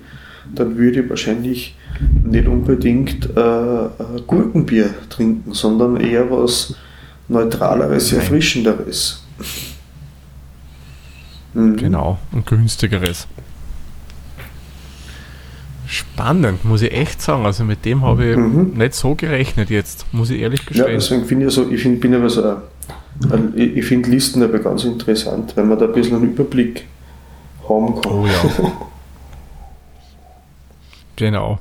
dann 0.53 0.77
würde 0.77 1.01
ich 1.01 1.09
wahrscheinlich 1.09 1.75
nicht 2.23 2.47
unbedingt 2.47 3.25
äh, 3.35 3.87
Gurkenbier 4.27 4.93
trinken, 5.09 5.53
sondern 5.53 5.97
eher 5.97 6.29
was 6.29 6.75
Neutraleres, 7.27 8.13
Erfrischenderes. 8.13 9.23
Mhm. 11.53 11.77
Genau, 11.77 12.19
und 12.31 12.45
günstigeres. 12.45 13.27
Spannend, 15.95 16.65
muss 16.65 16.81
ich 16.81 16.91
echt 16.91 17.21
sagen. 17.21 17.45
Also 17.45 17.63
mit 17.63 17.85
dem 17.85 18.01
habe 18.01 18.31
ich 18.31 18.35
mhm. 18.35 18.73
nicht 18.75 18.93
so 18.93 19.15
gerechnet 19.15 19.69
jetzt, 19.69 20.05
muss 20.11 20.29
ich 20.29 20.41
ehrlich 20.41 20.65
gestehen. 20.65 20.87
Ja, 20.87 20.93
deswegen 20.93 21.23
finde 21.23 21.47
ich 21.47 21.53
so, 21.53 21.71
ich 21.71 21.81
find, 21.81 22.01
bin 22.01 22.13
aber 22.13 22.29
so, 22.29 22.43
ein, 23.31 23.53
ich 23.55 23.85
finde 23.85 24.09
Listen 24.09 24.43
aber 24.43 24.59
ganz 24.59 24.83
interessant, 24.83 25.55
weil 25.55 25.63
man 25.63 25.79
da 25.79 25.85
ein 25.85 25.93
bisschen 25.93 26.17
einen 26.17 26.33
Überblick 26.33 26.85
haben 27.69 28.01
kann. 28.01 28.11
Oh 28.11 28.25
ja. 28.27 28.71
genau. 31.15 31.59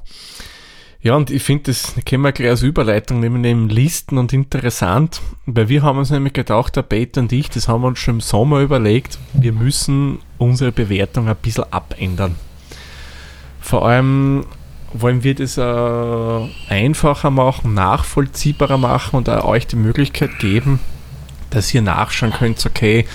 Ja, 1.00 1.14
und 1.14 1.30
ich 1.30 1.44
finde, 1.44 1.64
das 1.64 1.94
können 2.04 2.22
wir 2.22 2.32
gleich 2.32 2.50
als 2.50 2.62
Überleitung 2.62 3.20
nehmen, 3.20 3.40
neben 3.40 3.68
Listen 3.68 4.18
und 4.18 4.32
interessant, 4.32 5.20
weil 5.46 5.68
wir 5.68 5.82
haben 5.82 5.98
uns 5.98 6.10
nämlich 6.10 6.32
gedacht, 6.32 6.74
der 6.74 6.82
Peter 6.82 7.20
und 7.20 7.32
ich, 7.32 7.50
das 7.50 7.68
haben 7.68 7.82
wir 7.82 7.88
uns 7.88 8.00
schon 8.00 8.14
im 8.14 8.20
Sommer 8.20 8.62
überlegt, 8.62 9.18
wir 9.32 9.52
müssen 9.52 10.18
unsere 10.38 10.72
Bewertung 10.72 11.28
ein 11.28 11.36
bisschen 11.36 11.66
abändern. 11.70 12.34
Vor 13.64 13.88
allem 13.88 14.44
wollen 14.92 15.24
wir 15.24 15.34
das 15.34 15.56
äh, 15.56 16.48
einfacher 16.68 17.30
machen, 17.30 17.72
nachvollziehbarer 17.72 18.76
machen 18.76 19.16
und 19.16 19.30
auch 19.30 19.46
euch 19.46 19.66
die 19.66 19.76
Möglichkeit 19.76 20.38
geben, 20.38 20.80
dass 21.48 21.72
ihr 21.72 21.80
nachschauen 21.80 22.34
könnt, 22.34 22.66
okay, 22.66 23.06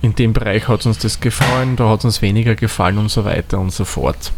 in 0.00 0.14
dem 0.14 0.32
Bereich 0.32 0.68
hat 0.68 0.86
uns 0.86 0.96
das 0.96 1.20
gefallen, 1.20 1.76
da 1.76 1.90
hat 1.90 2.06
uns 2.06 2.22
weniger 2.22 2.54
gefallen 2.54 2.96
und 2.96 3.10
so 3.10 3.26
weiter 3.26 3.60
und 3.60 3.74
so 3.74 3.84
fort. 3.84 4.32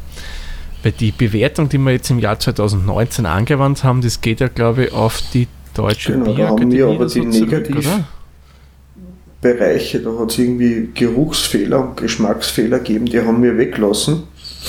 Weil 0.83 0.91
die 0.91 1.13
Bewertung, 1.13 1.69
die 1.69 1.79
wir 1.79 1.93
jetzt 1.93 2.11
im 2.11 2.19
Jahr 2.19 2.41
2019 2.41 3.25
angewandt 3.25 3.85
haben, 3.85 4.01
das 4.01 4.21
geht 4.21 4.41
ja, 4.41 4.49
glaube 4.49 4.87
ich, 4.87 4.93
auf 4.93 5.23
die 5.33 5.47
deutsche 5.75 6.11
genau, 6.11 6.35
da 6.35 6.49
haben 6.49 6.73
wir 6.73 6.89
aber 6.89 7.07
die 7.07 7.21
Negativbereiche, 7.21 10.01
da 10.01 10.19
hat 10.19 10.33
es 10.33 10.39
irgendwie 10.39 10.89
Geruchsfehler 10.93 11.89
und 11.89 11.99
Geschmacksfehler 11.99 12.81
gegeben, 12.81 13.07
die 13.07 13.21
haben 13.21 13.45
wir 13.45 13.57
weglassen. 13.57 14.25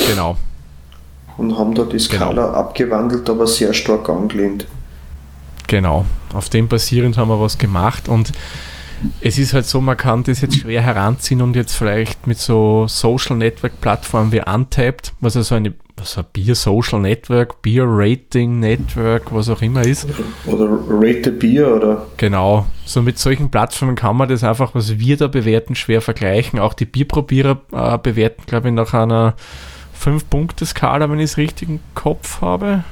Genau. 0.07 0.37
Und 1.37 1.57
haben 1.57 1.75
da 1.75 1.83
die 1.83 1.99
Skala 1.99 2.29
genau. 2.29 2.47
abgewandelt, 2.47 3.29
aber 3.29 3.47
sehr 3.47 3.73
stark 3.73 4.09
angelehnt. 4.09 4.67
Genau, 5.67 6.05
auf 6.33 6.49
dem 6.49 6.67
basierend 6.67 7.17
haben 7.17 7.29
wir 7.29 7.41
was 7.41 7.57
gemacht 7.57 8.07
und 8.07 8.31
es 9.21 9.37
ist 9.37 9.53
halt 9.53 9.65
so, 9.65 9.81
man 9.81 9.97
kann 9.97 10.23
das 10.23 10.41
jetzt 10.41 10.59
schwer 10.59 10.81
heranziehen 10.81 11.41
und 11.41 11.55
jetzt 11.55 11.75
vielleicht 11.75 12.27
mit 12.27 12.37
so 12.37 12.87
Social 12.87 13.35
Network 13.35 13.81
Plattformen 13.81 14.31
wie 14.31 14.41
Untapped, 14.41 15.13
was 15.19 15.35
also 15.35 15.55
eine 15.55 15.73
was 15.97 16.17
ein 16.17 16.25
Beer 16.33 16.55
Social 16.55 16.99
Network, 16.99 17.61
Beer 17.61 17.85
Rating 17.87 18.59
Network, 18.59 19.33
was 19.33 19.49
auch 19.49 19.61
immer 19.61 19.81
ist. 19.81 20.05
Oder 20.45 20.67
Rate 20.89 21.31
Beer 21.31 21.73
oder. 21.73 22.05
Genau. 22.17 22.65
So 22.85 23.01
mit 23.01 23.17
solchen 23.17 23.49
Plattformen 23.49 23.95
kann 23.95 24.17
man 24.17 24.27
das 24.27 24.43
einfach, 24.43 24.75
was 24.75 24.99
wir 24.99 25.15
da 25.17 25.27
bewerten, 25.27 25.73
schwer 25.73 26.01
vergleichen. 26.01 26.59
Auch 26.59 26.73
die 26.73 26.85
Bierprobierer 26.85 27.61
äh, 27.71 27.97
bewerten, 27.97 28.43
glaube 28.45 28.67
ich, 28.67 28.73
nach 28.73 28.93
einer 28.93 29.35
5-Punkte-Skala, 30.05 31.09
wenn 31.09 31.19
ich 31.19 31.31
es 31.31 31.37
richtig 31.37 31.69
im 31.69 31.79
Kopf 31.93 32.41
habe. 32.41 32.83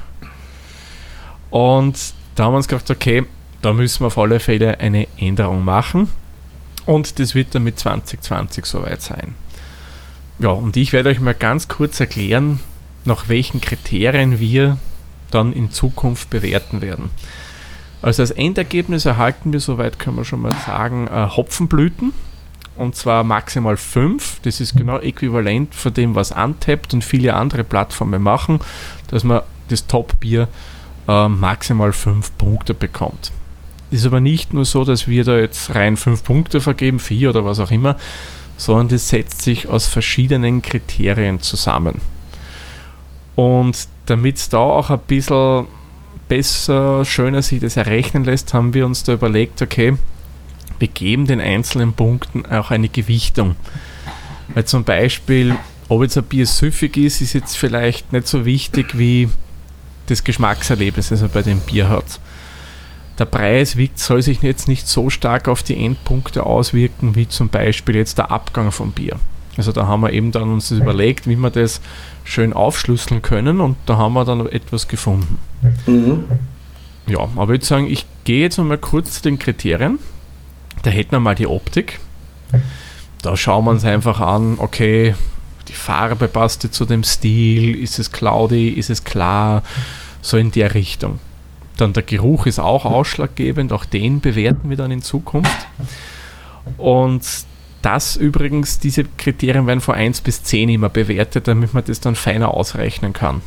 Und 1.50 2.14
da 2.34 2.44
haben 2.44 2.52
wir 2.52 2.56
uns 2.56 2.68
gedacht, 2.68 2.90
okay, 2.90 3.24
da 3.62 3.72
müssen 3.72 4.00
wir 4.00 4.08
auf 4.08 4.18
alle 4.18 4.40
Fälle 4.40 4.80
eine 4.80 5.06
Änderung 5.16 5.64
machen. 5.64 6.08
Und 6.86 7.18
das 7.18 7.34
wird 7.34 7.54
dann 7.54 7.64
mit 7.64 7.78
2020 7.78 8.66
soweit 8.66 9.00
sein. 9.00 9.34
Ja, 10.38 10.50
und 10.50 10.76
ich 10.76 10.92
werde 10.92 11.10
euch 11.10 11.20
mal 11.20 11.34
ganz 11.34 11.68
kurz 11.68 12.00
erklären, 12.00 12.60
nach 13.04 13.28
welchen 13.28 13.60
Kriterien 13.60 14.40
wir 14.40 14.78
dann 15.30 15.52
in 15.52 15.70
Zukunft 15.70 16.30
bewerten 16.30 16.82
werden. 16.82 17.10
Also 18.02 18.22
als 18.22 18.32
Endergebnis 18.32 19.06
erhalten 19.06 19.52
wir, 19.52 19.60
soweit 19.60 19.98
können 19.98 20.16
wir 20.16 20.24
schon 20.24 20.42
mal 20.42 20.52
sagen, 20.66 21.06
äh, 21.06 21.28
Hopfenblüten. 21.28 22.12
Und 22.76 22.96
zwar 22.96 23.22
maximal 23.22 23.76
5. 23.76 24.40
Das 24.42 24.60
ist 24.60 24.76
genau 24.76 24.98
äquivalent 24.98 25.74
von 25.74 25.94
dem, 25.94 26.14
was 26.14 26.32
Untappt 26.32 26.92
und 26.92 27.04
viele 27.04 27.34
andere 27.34 27.64
Plattformen 27.64 28.22
machen, 28.22 28.60
dass 29.08 29.22
man 29.22 29.42
das 29.68 29.86
Top-Bier 29.86 30.48
äh, 31.06 31.28
maximal 31.28 31.92
5 31.92 32.36
Punkte 32.36 32.74
bekommt. 32.74 33.32
Ist 33.90 34.06
aber 34.06 34.20
nicht 34.20 34.52
nur 34.52 34.64
so, 34.64 34.84
dass 34.84 35.06
wir 35.06 35.24
da 35.24 35.38
jetzt 35.38 35.74
rein 35.74 35.96
5 35.96 36.24
Punkte 36.24 36.60
vergeben, 36.60 36.98
4 36.98 37.30
oder 37.30 37.44
was 37.44 37.60
auch 37.60 37.70
immer, 37.70 37.96
sondern 38.56 38.88
das 38.88 39.08
setzt 39.08 39.42
sich 39.42 39.68
aus 39.68 39.86
verschiedenen 39.86 40.62
Kriterien 40.62 41.40
zusammen. 41.40 42.00
Und 43.36 43.88
damit 44.06 44.36
es 44.36 44.48
da 44.48 44.58
auch 44.58 44.90
ein 44.90 45.00
bisschen 45.00 45.66
besser, 46.28 47.04
schöner 47.04 47.42
sich 47.42 47.60
das 47.60 47.76
errechnen 47.76 48.24
lässt, 48.24 48.54
haben 48.54 48.74
wir 48.74 48.86
uns 48.86 49.02
da 49.02 49.12
überlegt, 49.12 49.60
okay, 49.60 49.96
wir 50.78 50.88
geben 50.88 51.26
den 51.26 51.40
einzelnen 51.40 51.92
Punkten 51.92 52.46
auch 52.46 52.70
eine 52.70 52.88
Gewichtung. 52.88 53.56
Weil 54.52 54.64
zum 54.64 54.84
Beispiel, 54.84 55.56
ob 55.88 56.02
jetzt 56.02 56.16
ein 56.18 56.24
Bier 56.24 56.46
süffig 56.46 56.96
ist, 56.96 57.20
ist 57.20 57.32
jetzt 57.32 57.56
vielleicht 57.56 58.12
nicht 58.12 58.26
so 58.26 58.44
wichtig 58.44 58.98
wie 58.98 59.28
das 60.06 60.24
Geschmackserlebnis, 60.24 61.08
das 61.08 61.22
er 61.22 61.28
bei 61.28 61.42
dem 61.42 61.60
Bier 61.60 61.88
hat. 61.88 62.20
Der 63.18 63.26
Preis 63.26 63.76
wiegt, 63.76 63.98
soll 63.98 64.22
sich 64.22 64.42
jetzt 64.42 64.66
nicht 64.66 64.88
so 64.88 65.08
stark 65.08 65.48
auf 65.48 65.62
die 65.62 65.82
Endpunkte 65.82 66.44
auswirken, 66.44 67.14
wie 67.14 67.28
zum 67.28 67.48
Beispiel 67.48 67.96
jetzt 67.96 68.18
der 68.18 68.30
Abgang 68.30 68.72
vom 68.72 68.90
Bier. 68.90 69.16
Also 69.56 69.70
da 69.70 69.86
haben 69.86 70.00
wir 70.00 70.12
eben 70.12 70.32
dann 70.32 70.50
uns 70.50 70.72
überlegt, 70.72 71.28
wie 71.28 71.36
wir 71.36 71.50
das 71.50 71.80
schön 72.24 72.52
aufschlüsseln 72.52 73.22
können 73.22 73.60
und 73.60 73.76
da 73.86 73.96
haben 73.96 74.14
wir 74.14 74.24
dann 74.24 74.46
etwas 74.48 74.88
gefunden. 74.88 75.38
Mhm. 75.86 76.24
Ja, 77.06 77.20
aber 77.20 77.42
ich 77.44 77.48
würde 77.48 77.64
sagen, 77.64 77.86
ich 77.86 78.04
gehe 78.24 78.40
jetzt 78.40 78.58
mal 78.58 78.78
kurz 78.78 79.12
zu 79.12 79.22
den 79.22 79.38
Kriterien. 79.38 79.98
Da 80.84 80.90
hätten 80.90 81.12
wir 81.12 81.20
mal 81.20 81.34
die 81.34 81.46
Optik. 81.46 81.98
Da 83.22 83.36
schauen 83.36 83.64
wir 83.64 83.70
uns 83.72 83.84
einfach 83.84 84.20
an, 84.20 84.56
okay, 84.58 85.14
die 85.68 85.72
Farbe 85.72 86.28
passt 86.28 86.72
zu 86.72 86.84
dem 86.84 87.02
Stil, 87.02 87.74
ist 87.74 87.98
es 87.98 88.12
cloudy, 88.12 88.68
ist 88.68 88.90
es 88.90 89.02
klar, 89.02 89.62
so 90.20 90.36
in 90.36 90.50
der 90.50 90.74
Richtung. 90.74 91.18
Dann 91.78 91.94
der 91.94 92.02
Geruch 92.02 92.46
ist 92.46 92.58
auch 92.58 92.84
ausschlaggebend, 92.84 93.72
auch 93.72 93.86
den 93.86 94.20
bewerten 94.20 94.68
wir 94.68 94.76
dann 94.76 94.90
in 94.90 95.02
Zukunft. 95.02 95.66
Und 96.76 97.24
das 97.82 98.16
übrigens, 98.16 98.78
diese 98.78 99.04
Kriterien 99.04 99.66
werden 99.66 99.80
von 99.80 99.94
1 99.94 100.20
bis 100.20 100.42
10 100.42 100.68
immer 100.68 100.90
bewertet, 100.90 101.48
damit 101.48 101.74
man 101.74 101.84
das 101.84 102.00
dann 102.00 102.14
feiner 102.14 102.52
ausrechnen 102.52 103.12
kann. 103.12 103.40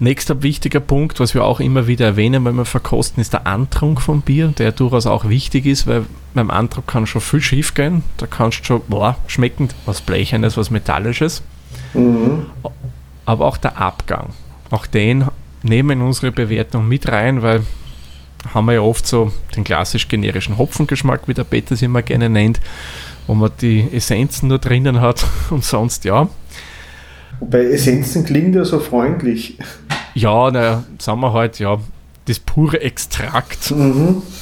Nächster 0.00 0.42
wichtiger 0.44 0.78
Punkt, 0.78 1.18
was 1.18 1.34
wir 1.34 1.44
auch 1.44 1.58
immer 1.58 1.88
wieder 1.88 2.06
erwähnen, 2.06 2.44
wenn 2.44 2.54
wir 2.54 2.64
verkosten, 2.64 3.20
ist 3.20 3.32
der 3.32 3.48
Antrunk 3.48 4.00
vom 4.00 4.20
Bier, 4.20 4.54
der 4.56 4.70
durchaus 4.70 5.06
auch 5.06 5.28
wichtig 5.28 5.66
ist, 5.66 5.88
weil 5.88 6.04
beim 6.34 6.50
Antrunk 6.50 6.86
kann 6.86 7.06
schon 7.06 7.20
viel 7.20 7.40
schief 7.40 7.74
gehen. 7.74 8.04
Da 8.16 8.26
kannst 8.26 8.60
du 8.60 8.64
schon 8.64 8.82
boah, 8.86 9.16
schmecken, 9.26 9.68
was 9.86 10.00
Blechernes, 10.00 10.56
was 10.56 10.70
Metallisches. 10.70 11.42
Mhm. 11.94 12.46
Aber 13.26 13.44
auch 13.44 13.56
der 13.56 13.78
Abgang, 13.78 14.28
auch 14.70 14.86
den 14.86 15.24
nehmen 15.62 15.88
wir 15.88 15.94
in 15.94 16.02
unsere 16.02 16.30
Bewertung 16.30 16.86
mit 16.86 17.08
rein, 17.08 17.42
weil 17.42 17.62
haben 18.54 18.66
wir 18.66 18.74
ja 18.74 18.80
oft 18.80 19.06
so 19.06 19.32
den 19.56 19.64
klassisch 19.64 20.06
generischen 20.06 20.58
Hopfengeschmack, 20.58 21.26
wie 21.26 21.34
der 21.34 21.44
Peter 21.44 21.74
es 21.74 21.82
immer 21.82 22.02
gerne 22.02 22.30
nennt, 22.30 22.60
wo 23.26 23.34
man 23.34 23.50
die 23.60 23.88
Essenzen 23.92 24.48
nur 24.48 24.58
drinnen 24.58 25.00
hat 25.00 25.26
und 25.50 25.64
sonst 25.64 26.04
ja. 26.04 26.28
Wobei 27.40 27.64
Essenzen 27.66 28.24
klingt 28.24 28.54
ja 28.54 28.64
so 28.64 28.80
freundlich. 28.80 29.58
Ja, 30.18 30.50
na, 30.50 30.84
sagen 30.98 31.20
wir 31.20 31.32
halt, 31.32 31.60
ja, 31.60 31.78
das 32.24 32.40
pure 32.40 32.80
Extrakt. 32.80 33.70
Mhm. 33.70 34.22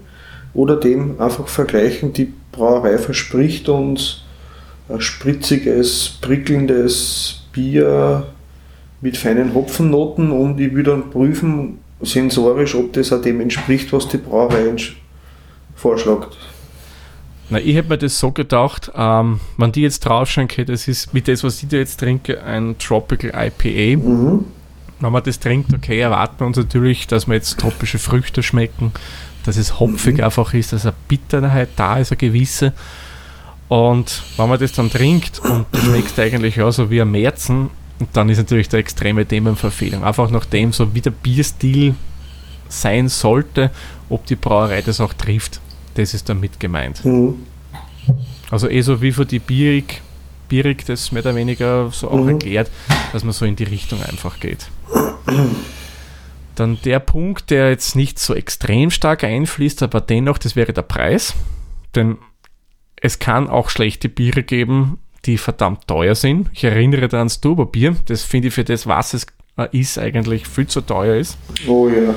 oder 0.53 0.75
dem 0.77 1.21
einfach 1.21 1.47
vergleichen, 1.47 2.13
die 2.13 2.33
Brauerei 2.53 2.99
verspricht 2.99 3.69
uns 3.69 4.23
ein 4.89 5.01
spritziges, 5.01 6.19
prickelndes 6.21 7.43
Bier 7.53 8.27
mit 9.01 9.17
feinen 9.17 9.55
Hopfennoten 9.55 10.31
und 10.31 10.61
ich 10.61 10.75
will 10.75 10.83
dann 10.83 11.11
prüfen, 11.11 11.79
sensorisch, 12.01 12.75
ob 12.75 12.93
das 12.93 13.13
auch 13.13 13.23
dem 13.23 13.41
entspricht, 13.41 13.93
was 13.93 14.09
die 14.09 14.19
Brauerei 14.19 14.75
vorschlägt. 15.75 16.37
Na, 17.51 17.59
ich 17.59 17.75
hätte 17.75 17.89
mir 17.89 17.99
das 17.99 18.19
so 18.19 18.31
gedacht, 18.31 18.93
ähm, 18.95 19.41
wenn 19.57 19.73
die 19.73 19.83
jetzt 19.83 20.01
draufschauen, 20.01 20.45
okay, 20.45 20.65
das 20.65 20.87
ist 20.87 21.13
mit 21.13 21.27
das, 21.27 21.43
was 21.43 21.63
ich 21.63 21.69
da 21.69 21.79
jetzt 21.79 21.99
trinke, 21.99 22.43
ein 22.45 22.77
Tropical 22.79 23.31
IPA. 23.35 24.01
Mhm. 24.01 24.45
Wenn 25.01 25.13
man 25.13 25.23
das 25.23 25.41
trinkt, 25.41 25.75
okay, 25.75 25.99
erwarten 25.99 26.39
wir 26.39 26.47
uns 26.47 26.59
natürlich, 26.59 27.07
dass 27.07 27.27
wir 27.27 27.35
jetzt 27.35 27.59
tropische 27.59 27.99
Früchte 27.99 28.43
schmecken, 28.43 28.93
dass 29.45 29.57
es 29.57 29.81
hopfig 29.81 30.19
mhm. 30.19 30.25
einfach 30.25 30.55
ist, 30.55 30.73
dass 30.73 30.87
eine 30.87 30.95
Bitterheit 31.09 31.71
da 31.75 31.99
ist, 31.99 32.13
eine 32.13 32.19
gewisse. 32.19 32.73
Und 33.69 34.23
wenn 34.37 34.49
man 34.49 34.61
das 34.61 34.73
dann 34.73 34.91
trinkt 34.91 35.41
und 35.41 35.67
du 35.73 35.79
schmeckst 35.79 36.19
eigentlich 36.21 36.61
auch 36.61 36.71
so 36.71 36.91
wie 36.91 37.01
ein 37.01 37.11
Märzen, 37.11 37.71
dann 38.13 38.29
ist 38.29 38.39
natürlich 38.39 38.69
der 38.69 38.81
extreme 38.81 39.27
Themenverfehlung. 39.27 40.05
Einfach 40.05 40.31
nachdem 40.31 40.73
so 40.73 40.95
wie 40.95 41.01
der 41.01 41.11
Bierstil 41.11 41.95
sein 42.69 43.09
sollte, 43.09 43.71
ob 44.09 44.27
die 44.27 44.37
Brauerei 44.37 44.83
das 44.83 45.01
auch 45.01 45.13
trifft. 45.13 45.61
Das 45.95 46.15
ist 46.15 46.29
damit 46.29 46.61
gemeint. 46.61 47.05
Mhm. 47.05 47.35
Also 48.51 48.69
eh 48.69 48.81
so 48.81 49.03
wie 49.03 49.13
für 49.13 49.27
die 49.27 49.39
Bierig, 49.39 50.03
Bierig 50.49 50.85
das 50.85 51.13
mehr 51.13 51.23
oder 51.23 51.37
weniger 51.37 51.91
so 51.93 52.11
auch 52.11 52.19
mhm. 52.19 52.31
erklärt, 52.31 52.71
dass 53.13 53.23
man 53.23 53.33
so 53.33 53.45
in 53.45 53.55
die 53.55 53.65
Richtung 53.65 54.03
einfach 54.03 54.41
geht. 54.41 54.69
Dann 56.57 56.79
der 56.85 56.99
Punkt, 56.99 57.51
der 57.51 57.71
jetzt 57.71 57.95
nicht 57.95 58.19
so 58.19 58.35
extrem 58.35 58.91
stark 58.91 59.23
einfließt, 59.23 59.83
aber 59.83 60.01
dennoch, 60.01 60.39
das 60.39 60.57
wäre 60.57 60.73
der 60.73 60.83
Preis. 60.83 61.35
Denn 61.95 62.19
es 62.97 63.21
kann 63.21 63.49
auch 63.49 63.71
schlechte 63.71 64.09
Biere 64.09 64.43
geben, 64.43 64.99
die 65.27 65.39
verdammt 65.39 65.87
teuer 65.87 66.15
sind. 66.15 66.49
Ich 66.53 66.65
erinnere 66.65 67.09
da 67.09 67.19
ans 67.19 67.41
Turbobier. 67.41 67.97
Das 68.07 68.23
finde 68.23 68.49
ich 68.49 68.55
für 68.55 68.65
das, 68.65 68.87
was 68.87 69.15
es 69.15 69.27
äh, 69.57 69.69
ist, 69.73 69.99
eigentlich 69.99 70.47
viel 70.47 70.67
zu 70.67 70.81
teuer 70.81 71.17
ist. 71.17 71.37
Oh 71.67 71.89
ja. 71.89 72.15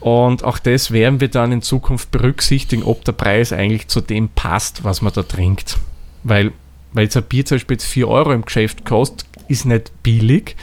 Und 0.00 0.44
auch 0.44 0.58
das 0.58 0.92
werden 0.92 1.20
wir 1.20 1.28
dann 1.28 1.52
in 1.52 1.62
Zukunft 1.62 2.10
berücksichtigen, 2.10 2.82
ob 2.82 3.04
der 3.04 3.12
Preis 3.12 3.52
eigentlich 3.52 3.88
zu 3.88 4.00
dem 4.00 4.30
passt, 4.30 4.82
was 4.82 5.02
man 5.02 5.12
da 5.12 5.22
trinkt. 5.22 5.76
Weil, 6.22 6.52
weil 6.92 7.04
jetzt 7.04 7.16
ein 7.18 7.24
Bier 7.24 7.44
zum 7.44 7.56
Beispiel 7.56 7.74
jetzt 7.74 7.84
4 7.84 8.08
Euro 8.08 8.32
im 8.32 8.44
Geschäft 8.44 8.86
kostet, 8.86 9.26
ist 9.48 9.66
nicht 9.66 9.92
billig, 10.02 10.56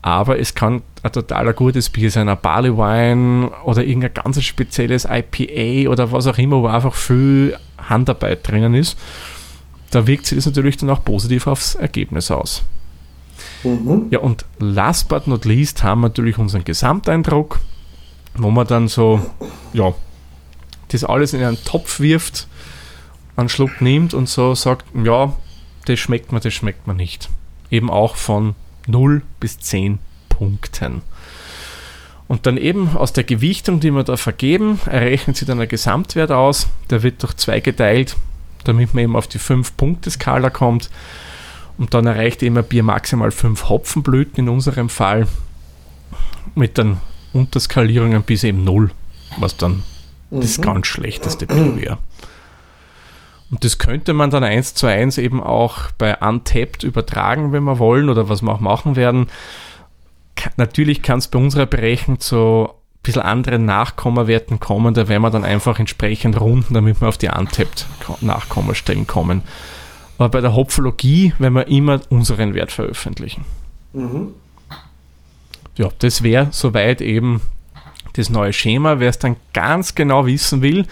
aber 0.00 0.38
es 0.38 0.54
kann 0.54 0.82
ein 1.02 1.12
total 1.12 1.52
gutes 1.52 1.90
Bier 1.90 2.10
sein, 2.10 2.28
ein 2.28 2.38
Barley 2.40 2.74
Wine 2.74 3.50
oder 3.64 3.84
irgendein 3.84 4.14
ganz 4.14 4.42
spezielles 4.42 5.06
IPA 5.06 5.90
oder 5.90 6.10
was 6.12 6.26
auch 6.26 6.38
immer, 6.38 6.62
wo 6.62 6.66
einfach 6.66 6.94
viel 6.94 7.56
Handarbeit 7.78 8.46
drinnen 8.48 8.74
ist. 8.74 8.98
Da 9.90 10.06
wirkt 10.06 10.26
sich 10.26 10.36
das 10.36 10.46
natürlich 10.46 10.76
dann 10.76 10.90
auch 10.90 11.04
positiv 11.04 11.46
aufs 11.46 11.74
Ergebnis 11.74 12.30
aus. 12.30 12.62
Mhm. 13.64 14.06
Ja, 14.10 14.20
und 14.20 14.44
last 14.58 15.08
but 15.08 15.26
not 15.26 15.44
least 15.44 15.82
haben 15.82 16.02
wir 16.02 16.08
natürlich 16.08 16.38
unseren 16.38 16.64
Gesamteindruck 16.64 17.60
wo 18.34 18.50
man 18.50 18.66
dann 18.66 18.88
so, 18.88 19.20
ja, 19.72 19.94
das 20.88 21.04
alles 21.04 21.32
in 21.32 21.42
einen 21.42 21.62
Topf 21.64 22.00
wirft, 22.00 22.48
einen 23.36 23.48
Schluck 23.48 23.80
nimmt 23.80 24.14
und 24.14 24.28
so 24.28 24.54
sagt, 24.54 24.84
ja, 25.04 25.34
das 25.86 25.98
schmeckt 25.98 26.32
mir, 26.32 26.40
das 26.40 26.54
schmeckt 26.54 26.86
mir 26.86 26.94
nicht. 26.94 27.28
Eben 27.70 27.90
auch 27.90 28.16
von 28.16 28.54
0 28.86 29.22
bis 29.38 29.58
10 29.58 29.98
Punkten. 30.28 31.02
Und 32.28 32.46
dann 32.46 32.56
eben 32.56 32.96
aus 32.96 33.12
der 33.12 33.24
Gewichtung, 33.24 33.80
die 33.80 33.90
wir 33.90 34.04
da 34.04 34.16
vergeben, 34.16 34.80
errechnet 34.86 35.36
sich 35.36 35.48
dann 35.48 35.60
ein 35.60 35.68
Gesamtwert 35.68 36.30
aus. 36.30 36.68
Der 36.88 37.02
wird 37.02 37.22
durch 37.22 37.34
zwei 37.34 37.58
geteilt, 37.60 38.16
damit 38.64 38.94
man 38.94 39.04
eben 39.04 39.16
auf 39.16 39.26
die 39.26 39.38
5-Punkte-Skala 39.38 40.50
kommt. 40.50 40.90
Und 41.78 41.94
dann 41.94 42.06
erreicht 42.06 42.42
eben 42.42 42.58
ein 42.58 42.64
Bier 42.64 42.82
maximal 42.82 43.30
5 43.30 43.68
Hopfenblüten 43.68 44.44
in 44.44 44.48
unserem 44.48 44.88
Fall. 44.88 45.26
Mit 46.54 46.78
dann 46.78 47.00
Unterskalierungen 47.32 48.22
bis 48.22 48.44
eben 48.44 48.64
null, 48.64 48.90
was 49.38 49.56
dann 49.56 49.82
mhm. 50.30 50.40
das 50.40 50.60
ganz 50.60 50.86
schlechteste 50.86 51.46
Bier 51.46 51.76
wäre. 51.80 51.98
Und 53.50 53.64
das 53.64 53.78
könnte 53.78 54.12
man 54.12 54.30
dann 54.30 54.44
eins 54.44 54.74
zu 54.74 54.86
eins 54.86 55.18
eben 55.18 55.42
auch 55.42 55.90
bei 55.98 56.16
Untapped 56.16 56.84
übertragen, 56.84 57.52
wenn 57.52 57.64
wir 57.64 57.78
wollen, 57.78 58.08
oder 58.08 58.28
was 58.28 58.42
wir 58.42 58.52
auch 58.52 58.60
machen 58.60 58.94
werden. 58.94 59.26
natürlich 60.56 61.02
kann 61.02 61.18
es 61.18 61.28
bei 61.28 61.38
unserer 61.38 61.66
Berechnung 61.66 62.20
zu 62.20 62.70
bisschen 63.02 63.22
anderen 63.22 63.64
Nachkommawerten 63.64 64.60
kommen, 64.60 64.94
da 64.94 65.08
werden 65.08 65.22
wir 65.22 65.30
dann 65.30 65.44
einfach 65.44 65.78
entsprechend 65.78 66.40
runden, 66.40 66.74
damit 66.74 67.00
wir 67.00 67.08
auf 67.08 67.18
die 67.18 67.28
Untapped 67.28 67.86
Nachkommastellen 68.20 69.06
kommen. 69.06 69.42
Aber 70.18 70.28
bei 70.28 70.40
der 70.40 70.54
Hopfologie 70.54 71.32
werden 71.38 71.54
wir 71.54 71.66
immer 71.68 72.00
unseren 72.10 72.54
Wert 72.54 72.72
veröffentlichen. 72.72 73.44
Mhm 73.92 74.34
ja, 75.80 75.88
das 75.98 76.22
wäre 76.22 76.48
soweit 76.50 77.00
eben 77.00 77.40
das 78.12 78.28
neue 78.28 78.52
Schema. 78.52 79.00
Wer 79.00 79.08
es 79.08 79.18
dann 79.18 79.36
ganz 79.54 79.94
genau 79.94 80.26
wissen 80.26 80.60
will, 80.60 80.86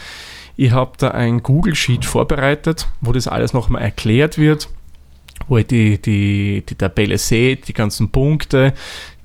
ich 0.57 0.73
habe 0.73 0.92
da 0.97 1.11
ein 1.11 1.42
Google 1.42 1.75
Sheet 1.75 2.07
vorbereitet, 2.07 2.88
wo 3.01 3.12
das 3.12 3.29
alles 3.29 3.53
nochmal 3.53 3.83
erklärt 3.83 4.38
wird, 4.38 4.68
wo 5.47 5.59
ich 5.59 5.66
die, 5.66 6.01
die, 6.01 6.64
die 6.66 6.75
Tabelle 6.75 7.18
sehe, 7.18 7.57
die 7.57 7.75
ganzen 7.75 8.11
Punkte, 8.11 8.73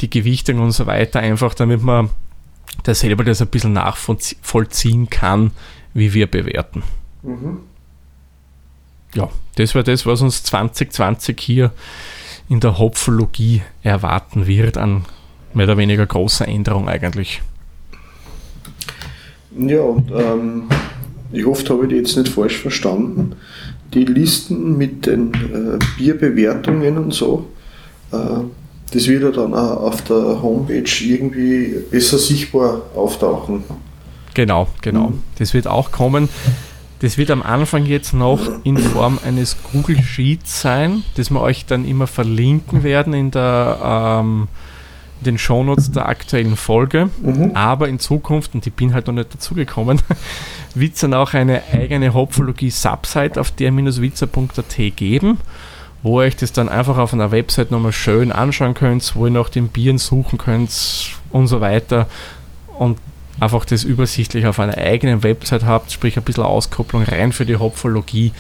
die 0.02 0.10
Gewichtung 0.10 0.60
und 0.60 0.72
so 0.72 0.86
weiter, 0.86 1.22
einfach 1.22 1.54
damit 1.54 1.82
man 1.82 2.10
da 2.84 2.94
selber 2.94 3.24
das 3.24 3.42
ein 3.42 3.48
bisschen 3.48 3.74
nachvollziehen 3.74 5.10
kann, 5.10 5.52
wie 5.94 6.14
wir 6.14 6.28
bewerten. 6.28 6.84
Mhm. 7.22 7.60
Ja, 9.14 9.30
das 9.56 9.76
war 9.76 9.84
das, 9.84 10.06
was 10.06 10.22
uns 10.22 10.44
2020 10.44 11.40
hier 11.40 11.72
in 12.50 12.60
der 12.60 12.78
Hopfologie 12.80 13.62
erwarten 13.84 14.48
wird 14.48 14.78
an 14.78 15.06
mehr 15.54 15.66
oder 15.66 15.78
weniger 15.78 16.06
große 16.06 16.46
Änderung 16.46 16.90
eigentlich. 16.90 17.42
Ja, 19.56 19.82
und 19.82 20.12
ähm, 20.12 20.64
ich 21.32 21.46
hoffe, 21.46 21.70
habe 21.70 21.84
ich 21.84 21.90
die 21.90 21.96
jetzt 21.96 22.18
nicht 22.18 22.30
falsch 22.30 22.58
verstanden. 22.58 23.36
Die 23.94 24.06
Listen 24.06 24.78
mit 24.78 25.06
den 25.06 25.34
äh, 25.34 25.80
Bierbewertungen 25.98 26.98
und 26.98 27.14
so, 27.14 27.48
äh, 28.12 28.18
das 28.94 29.08
wird 29.08 29.24
ja 29.24 29.32
dann 29.32 29.54
auch 29.54 29.82
auf 29.82 30.04
der 30.04 30.42
Homepage 30.42 30.84
irgendwie 31.02 31.76
besser 31.90 32.18
sichtbar 32.18 32.82
auftauchen. 32.96 33.64
Genau, 34.34 34.68
genau. 34.82 35.10
Mhm. 35.10 35.24
Das 35.40 35.54
wird 35.54 35.68
auch 35.68 35.92
kommen. 35.92 36.30
Das 37.00 37.18
wird 37.18 37.32
am 37.32 37.44
Anfang 37.44 37.86
jetzt 37.86 38.14
noch 38.14 38.40
in 38.64 38.78
Form 38.78 39.20
eines 39.26 39.58
Google 39.72 40.02
Sheets 40.02 40.62
sein, 40.62 41.04
das 41.16 41.32
wir 41.32 41.42
euch 41.42 41.66
dann 41.66 41.86
immer 41.86 42.08
verlinken 42.08 42.84
werden 42.84 43.14
in 43.14 43.30
der 43.32 44.22
ähm, 44.22 44.48
den 45.24 45.38
Shownotes 45.38 45.92
der 45.92 46.08
aktuellen 46.08 46.56
Folge. 46.56 47.10
Mhm. 47.22 47.52
Aber 47.56 47.90
in 47.90 48.00
Zukunft, 48.00 48.54
und 48.54 48.66
ich 48.68 48.74
bin 48.74 48.94
halt 48.94 49.08
noch 49.08 49.14
nicht 49.14 49.34
dazugekommen, 49.34 50.02
wird 50.76 50.94
es 50.94 51.02
dann 51.02 51.14
auch 51.14 51.34
eine 51.34 51.64
eigene 51.72 52.14
Hopfologie-Subsite 52.14 53.40
auf 53.40 53.52
der-witzer.at 53.52 54.96
geben, 54.96 55.40
wo 56.04 56.20
ihr 56.22 56.28
euch 56.28 56.36
das 56.36 56.52
dann 56.52 56.70
einfach 56.70 56.98
auf 56.98 57.14
einer 57.14 57.32
Website 57.32 57.72
nochmal 57.72 57.94
schön 57.94 58.32
anschauen 58.32 58.74
könnt, 58.74 59.16
wo 59.16 59.26
ihr 59.26 59.32
nach 59.32 59.50
den 59.50 59.70
Bieren 59.70 59.98
suchen 59.98 60.38
könnt 60.38 60.72
und 61.32 61.48
so 61.48 61.62
weiter. 61.62 62.08
und 62.78 62.98
einfach 63.40 63.66
das 63.66 63.84
übersichtlich 63.84 64.46
auf 64.46 64.60
einer 64.60 64.78
eigenen 64.78 65.24
Website 65.24 65.66
habt, 65.66 65.92
sprich 65.92 66.18
ein 66.18 66.24
bisschen 66.24 66.44
Auskopplung 66.44 67.04
rein 67.04 67.32
für 67.32 67.46
die 67.46 67.56
Hopfologie, 67.56 68.32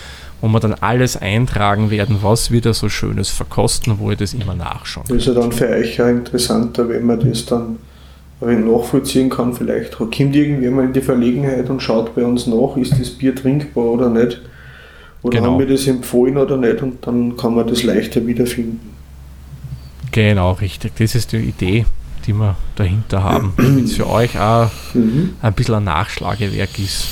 wo 0.41 0.47
wir 0.47 0.59
dann 0.59 0.73
alles 0.73 1.17
eintragen 1.17 1.89
werden, 1.89 2.19
was 2.21 2.51
wir 2.51 2.61
da 2.61 2.73
so 2.73 2.89
Schönes 2.89 3.29
verkosten, 3.29 3.97
wo 3.99 4.11
ihr 4.11 4.17
das 4.17 4.33
immer 4.33 4.53
nachschauen 4.53 5.05
Das 5.07 5.17
ist 5.17 5.27
ja 5.27 5.33
dann 5.33 5.51
für 5.51 5.67
euch 5.67 6.01
auch 6.01 6.07
interessanter, 6.07 6.87
wenn 6.89 7.05
man 7.05 7.19
das 7.19 7.45
dann 7.45 7.77
wenn 8.39 8.69
nachvollziehen 8.69 9.29
kann. 9.29 9.53
Vielleicht 9.53 9.93
kommt 9.93 10.35
irgendjemand 10.35 10.87
in 10.87 10.93
die 10.93 11.01
Verlegenheit 11.01 11.69
und 11.69 11.81
schaut 11.81 12.13
bei 12.13 12.25
uns 12.25 12.45
nach, 12.45 12.75
ist 12.75 12.99
das 12.99 13.09
Bier 13.09 13.35
trinkbar 13.35 13.85
oder 13.85 14.09
nicht. 14.09 14.41
Oder 15.23 15.37
Genau. 15.39 15.51
haben 15.53 15.59
wir 15.59 15.67
das 15.67 15.87
empfohlen 15.87 16.37
oder 16.37 16.57
nicht 16.57 16.81
und 16.83 17.05
dann 17.07 17.35
kann 17.37 17.55
man 17.55 17.65
das 17.67 17.83
leichter 17.83 18.25
wiederfinden. 18.27 18.79
Genau, 20.11 20.51
richtig. 20.51 20.93
Das 20.97 21.15
ist 21.15 21.31
die 21.31 21.37
Idee, 21.37 21.85
die 22.27 22.33
wir 22.33 22.55
dahinter 22.75 23.23
haben, 23.23 23.53
damit 23.57 23.85
es 23.85 23.95
für 23.95 24.07
euch 24.09 24.37
auch 24.39 24.69
Mhm. 24.93 25.31
ein 25.41 25.53
bisschen 25.53 25.75
ein 25.75 25.83
Nachschlagewerk 25.85 26.77
ist. 26.77 27.07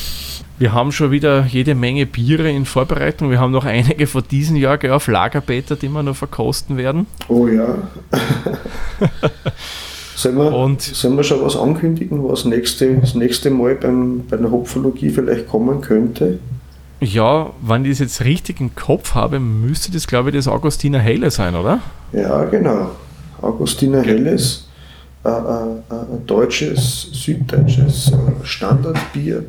Wir 0.59 0.73
haben 0.73 0.91
schon 0.91 1.09
wieder 1.09 1.45
jede 1.47 1.73
Menge 1.73 2.05
Biere 2.05 2.51
in 2.51 2.65
Vorbereitung. 2.65 3.31
Wir 3.31 3.39
haben 3.39 3.51
noch 3.51 3.65
einige 3.65 4.05
von 4.05 4.21
diesem 4.29 4.57
Jahr 4.57 4.77
gell, 4.77 4.91
auf 4.91 5.07
Lagerbeter, 5.07 5.75
die 5.75 5.89
wir 5.89 6.03
noch 6.03 6.15
verkosten 6.15 6.77
werden. 6.77 7.07
Oh 7.29 7.47
ja. 7.47 7.77
sollen, 10.15 10.37
wir, 10.37 10.53
Und- 10.53 10.81
sollen 10.81 11.17
wir 11.17 11.23
schon 11.23 11.41
was 11.41 11.55
ankündigen, 11.55 12.23
was 12.27 12.45
nächste, 12.45 12.95
das 12.97 13.15
nächste 13.15 13.49
Mal 13.49 13.75
beim, 13.75 14.23
bei 14.29 14.37
der 14.37 14.51
Hopfologie 14.51 15.09
vielleicht 15.09 15.47
kommen 15.47 15.81
könnte? 15.81 16.39
Ja, 17.01 17.51
wenn 17.61 17.83
ich 17.83 17.91
das 17.91 17.99
jetzt 17.99 18.23
richtig 18.23 18.61
im 18.61 18.75
Kopf 18.75 19.15
habe, 19.15 19.39
müsste 19.39 19.91
das, 19.91 20.05
glaube 20.05 20.29
ich, 20.29 20.35
das 20.35 20.47
Augustiner 20.47 20.99
Helle 20.99 21.31
sein, 21.31 21.55
oder? 21.55 21.79
Ja, 22.13 22.43
genau. 22.45 22.91
Augustiner 23.41 24.03
Helles, 24.03 24.67
äh, 25.25 25.29
äh, 25.29 25.31
äh, 25.31 26.13
ein 26.13 26.27
deutsches, 26.27 27.09
süddeutsches 27.11 28.11
äh, 28.11 28.45
Standardbier, 28.45 29.45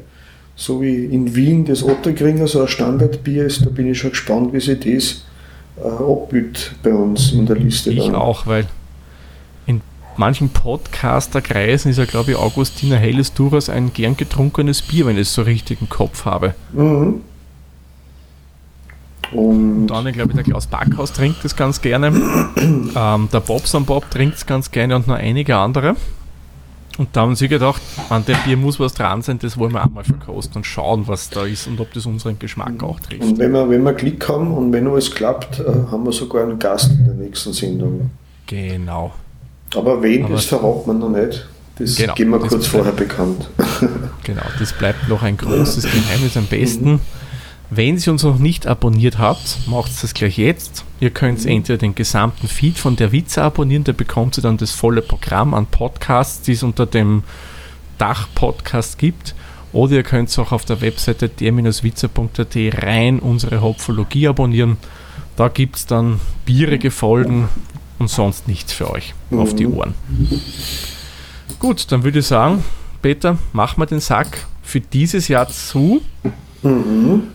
so 0.57 0.81
wie 0.81 1.05
in 1.05 1.35
Wien 1.35 1.67
das 1.67 1.83
Otterkringer 1.83 2.47
so 2.47 2.63
ein 2.63 2.69
Standardbier 2.69 3.45
ist, 3.45 3.67
da 3.67 3.69
bin 3.69 3.87
ich 3.91 3.99
schon 3.99 4.11
gespannt, 4.11 4.55
wie 4.55 4.61
sich 4.61 4.81
das 4.81 5.85
äh, 5.85 5.89
abbildet 5.89 6.75
bei 6.83 6.95
uns 6.95 7.33
in 7.33 7.45
der 7.45 7.57
Liste. 7.57 7.91
Ich 7.91 8.07
dann. 8.07 8.15
auch, 8.15 8.47
weil 8.47 8.67
in 9.67 9.83
manchen 10.17 10.49
Podcaster-Kreisen 10.49 11.91
ist 11.91 11.99
ja, 11.99 12.07
glaube 12.07 12.31
ich, 12.31 12.37
Augustiner 12.39 12.97
Helles 12.97 13.35
durchaus 13.35 13.69
ein 13.69 13.93
gern 13.93 14.17
getrunkenes 14.17 14.81
Bier, 14.81 15.05
wenn 15.05 15.17
ich 15.17 15.29
es 15.29 15.35
so 15.35 15.43
richtig 15.43 15.83
im 15.83 15.91
Kopf 15.91 16.25
habe. 16.25 16.55
Mhm. 16.73 17.21
Und 19.33 19.87
Dann, 19.89 20.07
ich 20.07 20.15
glaube, 20.15 20.35
der 20.35 20.43
Klaus 20.45 20.67
Backhaus 20.67 21.13
trinkt 21.13 21.45
das 21.45 21.57
ganz 21.57 21.81
gerne. 21.81 22.09
ähm, 22.95 23.29
der 23.33 23.41
Bobson 23.41 23.85
Bob 23.85 24.11
trinkt 24.11 24.37
es 24.37 24.47
ganz 24.47 24.71
gerne 24.71 24.97
und 24.97 25.07
noch 25.09 25.17
einige 25.17 25.57
andere. 25.57 25.97
Und 26.99 27.09
da 27.15 27.23
haben 27.23 27.35
sie 27.37 27.49
gedacht, 27.49 27.81
an 28.11 28.25
der 28.27 28.35
Bier 28.45 28.59
muss 28.59 28.79
was 28.79 28.93
dran 28.93 29.23
sein, 29.23 29.39
das 29.39 29.57
wollen 29.57 29.73
wir 29.73 29.83
auch 29.83 29.89
mal 29.91 30.05
verkosten 30.05 30.57
und 30.57 30.65
schauen, 30.65 31.09
was 31.09 31.31
da 31.31 31.45
ist 31.47 31.67
und 31.67 31.81
ob 31.81 31.91
das 31.95 32.05
unseren 32.05 32.39
Geschmack 32.39 32.83
auch 32.83 33.01
trifft. 33.01 33.23
Und 33.23 33.39
wenn 33.39 33.53
wir, 33.53 33.69
wenn 33.71 33.83
wir 33.83 33.95
Glück 33.95 34.29
haben 34.29 34.53
und 34.53 34.73
wenn 34.73 34.87
alles 34.87 35.11
klappt, 35.11 35.61
äh, 35.61 35.65
haben 35.91 36.05
wir 36.05 36.13
sogar 36.13 36.43
einen 36.43 36.59
Gast 36.59 36.91
in 36.91 37.05
der 37.07 37.15
nächsten 37.15 37.55
Sendung. 37.55 38.11
Genau. 38.47 39.13
Aber 39.75 40.03
wen, 40.03 40.25
Aber- 40.27 40.35
das 40.35 40.45
verraten 40.45 40.87
wir 40.89 40.95
noch 40.95 41.09
nicht. 41.09 41.49
Das 41.79 41.97
Genau, 41.97 42.13
geben 42.15 42.31
wir 42.33 42.39
kurz 42.41 42.67
vorher 42.67 42.93
bekannt. 42.93 43.49
Genau, 44.25 44.43
das 44.59 44.75
bleibt 44.75 45.09
noch 45.09 45.23
ein 45.23 45.37
großes 45.39 45.85
Geheimnis. 45.85 46.37
Am 46.37 46.45
besten, 46.45 47.01
wenn 47.75 47.97
ihr 47.97 48.13
uns 48.13 48.23
noch 48.23 48.39
nicht 48.39 48.67
abonniert 48.67 49.19
habt, 49.19 49.59
macht 49.67 49.91
das 50.03 50.13
gleich 50.15 50.37
jetzt. 50.37 50.85
Ihr 51.01 51.11
könnt 51.11 51.45
entweder 51.47 51.79
den 51.79 51.95
gesamten 51.95 52.47
Feed 52.49 52.77
von 52.79 52.97
der 52.97 53.13
Witze 53.13 53.43
abonnieren, 53.43 53.85
da 53.85 53.93
bekommt 53.93 54.37
ihr 54.39 54.43
dann 54.43 54.59
das 54.59 54.73
volle 54.73 55.01
Programm 55.03 55.55
an 55.55 55.67
Podcasts, 55.67 56.43
die 56.43 56.53
es 56.53 56.63
unter 56.63 56.87
dem 56.87 57.23
Dach 57.99 58.29
Podcast 58.35 58.99
gibt. 58.99 59.35
Oder 59.73 59.93
ihr 59.97 60.03
könnt 60.03 60.37
auch 60.39 60.53
auf 60.53 60.67
der 60.67 60.83
Webseite 60.83 61.31
der-witzer.at 61.31 62.57
rein 62.83 63.19
unsere 63.21 63.63
Hopfologie 63.63 64.29
abonnieren. 64.29 64.77
Da 65.37 65.49
gibt 65.49 65.77
es 65.77 65.87
dann 65.87 66.21
bierige 66.45 66.91
Folgen 66.91 67.49
und 67.99 68.11
sonst 68.11 68.49
nichts 68.49 68.73
für 68.75 68.91
euch 68.91 69.15
auf 69.31 69.55
die 69.57 69.67
Mhm. 69.67 69.75
Ohren. 69.75 69.95
Gut, 71.59 71.91
dann 71.91 72.03
würde 72.05 72.19
ich 72.19 72.27
sagen, 72.27 72.63
Peter, 73.01 73.39
mach 73.55 73.79
mal 73.79 73.87
den 73.87 74.01
Sack 74.01 74.47
für 74.63 74.81
dieses 74.81 75.29
Jahr 75.29 75.49
zu 75.49 76.03
Mhm. 76.63 77.29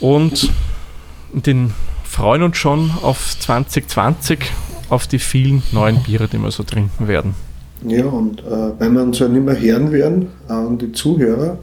Und 0.00 0.50
den 1.32 1.72
freuen 2.04 2.42
uns 2.42 2.56
schon 2.56 2.90
auf 3.02 3.36
2020, 3.38 4.40
auf 4.88 5.06
die 5.06 5.18
vielen 5.18 5.62
neuen 5.72 6.02
Biere, 6.02 6.28
die 6.28 6.38
wir 6.38 6.50
so 6.50 6.62
trinken 6.62 7.06
werden. 7.06 7.34
Ja, 7.86 8.04
und 8.06 8.40
äh, 8.40 8.78
wenn 8.78 8.92
wir 8.94 9.02
uns 9.02 9.18
ja 9.18 9.28
nicht 9.28 9.44
mehr 9.44 9.58
hören 9.58 9.92
werden, 9.92 10.28
an 10.48 10.76
die 10.78 10.92
Zuhörer, 10.92 11.58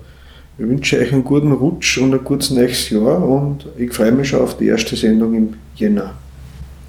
ich 0.57 0.65
wünsche 0.65 0.97
euch 0.97 1.13
einen 1.13 1.23
guten 1.23 1.51
Rutsch 1.51 1.99
und 1.99 2.13
ein 2.13 2.23
gutes 2.23 2.49
nächstes 2.49 2.89
Jahr 2.89 3.21
und 3.21 3.67
ich 3.77 3.93
freue 3.93 4.11
mich 4.11 4.29
schon 4.29 4.41
auf 4.41 4.57
die 4.57 4.65
erste 4.65 4.95
Sendung 4.95 5.35
im 5.35 5.53
Jänner. 5.75 6.13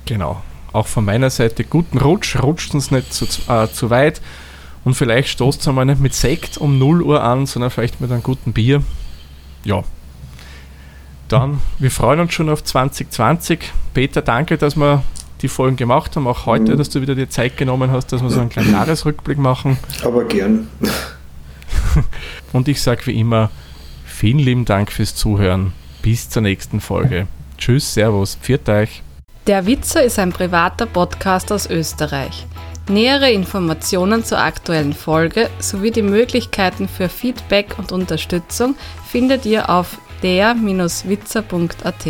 Genau. 0.07 0.43
Auch 0.73 0.87
von 0.87 1.05
meiner 1.05 1.29
Seite 1.29 1.65
guten 1.65 1.99
Rutsch, 1.99 2.43
rutscht 2.43 2.73
uns 2.75 2.91
nicht 2.91 3.13
zu, 3.13 3.27
äh, 3.49 3.69
zu 3.69 3.91
weit 3.91 4.23
und 4.85 4.95
vielleicht 4.95 5.29
stoßt 5.29 5.61
es 5.61 5.69
einmal 5.69 5.85
nicht 5.85 6.01
mit 6.01 6.15
Sekt 6.15 6.57
um 6.57 6.79
0 6.79 7.03
Uhr 7.03 7.23
an, 7.23 7.45
sondern 7.45 7.71
vielleicht 7.71 8.01
mit 8.01 8.11
einem 8.11 8.23
guten 8.23 8.55
Bier. 8.55 8.83
Ja. 9.65 9.83
Dann, 11.29 11.61
wir 11.79 11.91
freuen 11.91 12.21
uns 12.21 12.33
schon 12.33 12.49
auf 12.49 12.65
2020. 12.65 13.61
Peter, 13.95 14.23
danke, 14.23 14.57
dass 14.57 14.77
wir 14.77 15.03
die 15.43 15.49
Folgen 15.49 15.77
gemacht 15.77 16.17
haben. 16.17 16.27
Auch 16.27 16.47
heute, 16.47 16.73
Mhm. 16.73 16.79
dass 16.79 16.89
du 16.91 17.01
wieder 17.01 17.15
die 17.15 17.29
Zeit 17.29 17.57
genommen 17.57 17.91
hast, 17.91 18.13
dass 18.13 18.23
wir 18.23 18.31
so 18.31 18.41
einen 18.41 18.49
kleinen 18.49 18.73
Jahresrückblick 18.73 19.39
machen. 19.39 19.79
Aber 20.05 20.25
gern. 20.25 20.69
Und 22.53 22.69
ich 22.69 22.81
sage 22.83 23.07
wie 23.07 23.19
immer, 23.21 23.51
vielen 24.05 24.39
lieben 24.39 24.65
Dank 24.65 24.91
fürs 24.91 25.15
Zuhören. 25.15 25.73
Bis 26.03 26.31
zur 26.31 26.43
nächsten 26.43 26.81
Folge. 26.81 27.27
Tschüss, 27.59 27.93
Servus, 27.95 28.37
pfiat 28.41 28.69
euch. 28.69 29.03
Der 29.47 29.67
Witzer 29.67 30.03
ist 30.03 30.19
ein 30.19 30.33
privater 30.33 30.87
Podcast 30.87 31.51
aus 31.53 31.69
Österreich. 31.69 32.47
Nähere 32.89 33.31
Informationen 33.31 34.25
zur 34.25 34.39
aktuellen 34.39 34.93
Folge 34.95 35.51
sowie 35.59 35.91
die 35.91 36.03
Möglichkeiten 36.03 36.89
für 36.89 37.09
Feedback 37.09 37.75
und 37.79 37.93
Unterstützung 37.93 38.77
findet 39.11 39.45
ihr 39.45 39.69
auf 39.69 39.99
der-witzer.at. 40.23 42.05